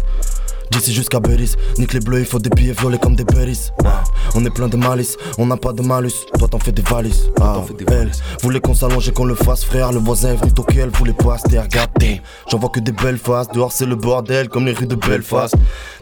[0.72, 3.72] D'ici jusqu'à Belize, nique les bleus, il faut des billets volés comme des berries.
[3.84, 3.90] Wow.
[4.36, 6.26] On est plein de malice, on n'a pas de malus.
[6.38, 7.30] Toi t'en fais des valises.
[7.40, 8.12] Ah, elle
[8.42, 9.92] voulait qu'on s'allonge et qu'on le fasse, frère.
[9.92, 12.22] Le voisin est venu toquer, elle voulait pas se regarder.
[12.50, 15.56] J'en vois que des belles faces, dehors c'est le bordel, comme les rues de Belfast.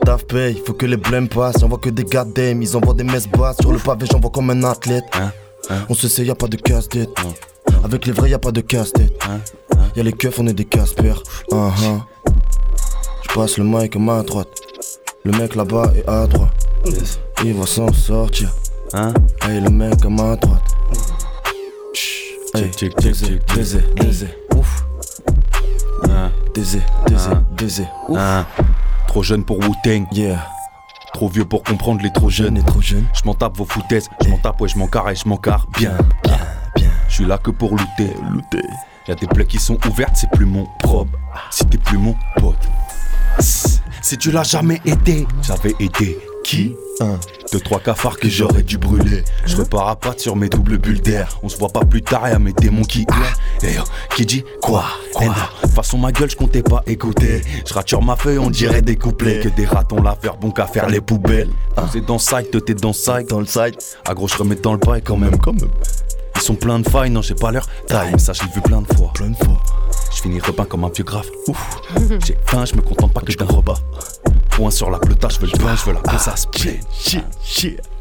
[0.05, 1.59] Taf paye, faut que les blêmes passent.
[1.59, 3.57] J'en vois que des goddamn, ils envoient des messes basses.
[3.61, 5.05] Sur le pavé, j'en vois comme un athlète.
[5.89, 7.09] On se sait, y a pas de casse-tête.
[7.83, 9.13] Avec les vrais, y a pas de casse-tête.
[9.95, 11.21] Y'a les keufs, on est des casse-pères.
[11.51, 12.01] Uh -huh.
[13.33, 14.47] Passe le mic à main droite.
[15.23, 16.67] Le mec là-bas est à droite.
[17.43, 18.51] Il va s'en sortir.
[18.93, 19.11] Hein?
[19.41, 20.61] Hey, le mec à main droite.
[22.53, 22.69] Hey,
[22.99, 24.27] Désé, Désé, Désé.
[24.55, 24.85] Ouf.
[26.53, 27.87] Désé, Désé, Désé.
[28.07, 28.19] Ouf.
[29.07, 30.05] Trop jeune pour Wu-Tang.
[30.11, 30.47] Yeah.
[31.13, 32.57] Trop vieux pour comprendre les trop jeunes.
[32.57, 32.81] Et trop.
[32.81, 34.09] Je m'en tape vos foutaises.
[34.23, 35.97] Je m'en tape, ouais, je m'en carre et je m'en carre bien.
[36.23, 36.37] Bien,
[36.75, 36.91] bien.
[37.07, 38.13] Je suis là que pour looter.
[38.31, 38.67] Looter.
[39.07, 41.09] Y'a des plaies qui sont ouvertes, c'est plus mon probe.
[41.49, 42.69] Si t'es plus mon pote.
[43.43, 47.17] Si tu l'as jamais aidé, j'avais aidé qui Un.
[47.51, 49.23] Deux, trois cafards que j'aurais dû brûler.
[49.45, 51.39] Je repars à pattes sur mes doubles bulles d'air.
[51.41, 53.05] On se voit pas plus tard, y'a mes démons qui
[53.63, 53.83] yo,
[54.15, 54.83] qui dit quoi
[55.13, 55.27] Quoi?
[55.27, 57.41] De toute façon, ma gueule, je comptais pas écouter.
[57.65, 59.39] Je rature ma feuille, on dirait des couplets.
[59.39, 61.49] Que des ratons la faire bon qu'à faire les poubelles.
[61.77, 63.29] Vous êtes dans site, t'es dans le site.
[63.29, 63.97] Dans le site.
[64.07, 65.37] Ah gros, je remets dans le bail quand même.
[65.37, 65.71] Quand même.
[66.35, 68.19] Ils sont pleins de failles, non, j'ai pas leur taille.
[68.19, 69.11] Ça, je l'ai vu plein de fois.
[69.13, 69.61] Plein de fois.
[70.15, 71.27] Je finis repeint comme un vieux grave.
[71.47, 71.81] Ouf.
[72.25, 73.79] J'ai faim, je me contente pas que d'un repas.
[74.51, 76.47] Point sur la pelota, je veux le pain, je veux la besace.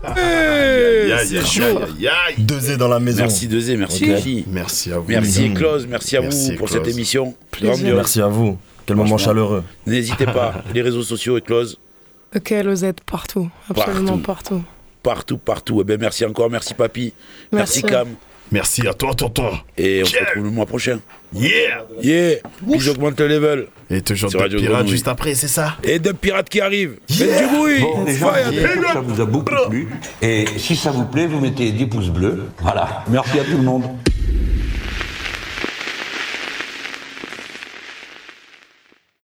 [0.05, 1.63] Aïe, c'est chaud.
[1.79, 2.35] aïe, aïe.
[2.39, 3.23] Deux et dans la maison.
[3.23, 4.09] Merci Dezé, merci Ok.
[4.11, 4.45] Lévi.
[4.49, 5.05] Merci à vous.
[5.09, 5.55] Merci Mhm.
[5.55, 6.83] Close, merci à Merci, vous pour Close.
[6.83, 7.35] cette émission.
[7.51, 7.95] Plaisir.
[7.97, 8.59] Merci à vous.
[8.85, 9.63] Quel moment chaleureux.
[9.87, 11.79] N'hésitez pas, les réseaux sociaux et Close,
[12.35, 13.49] Ok, Lozette, partout.
[13.71, 14.63] Absolument partout.
[15.03, 15.79] partout, partout.
[15.83, 17.13] Eh ben, merci encore, merci Papy,
[17.53, 17.83] merci, Merci.
[17.83, 18.09] Cam.
[18.53, 19.51] Merci à toi, tonton.
[19.79, 21.01] Et on se retrouve le mois prochain.
[21.35, 21.87] Yeah.
[22.03, 22.37] Yeah
[22.71, 23.67] Puis j'augmente le level.
[23.91, 24.91] Et toujours de Radio pirate Grenouille.
[24.91, 26.97] juste après, c'est ça Et de pirates qui arrivent.
[27.11, 28.33] Faites du bruit Bon, les gens,
[28.93, 29.89] ça vous a beaucoup plu.
[30.21, 32.43] Et si ça vous plaît, vous mettez 10 pouces bleus.
[32.61, 33.05] Voilà.
[33.09, 33.85] Merci à tout le monde.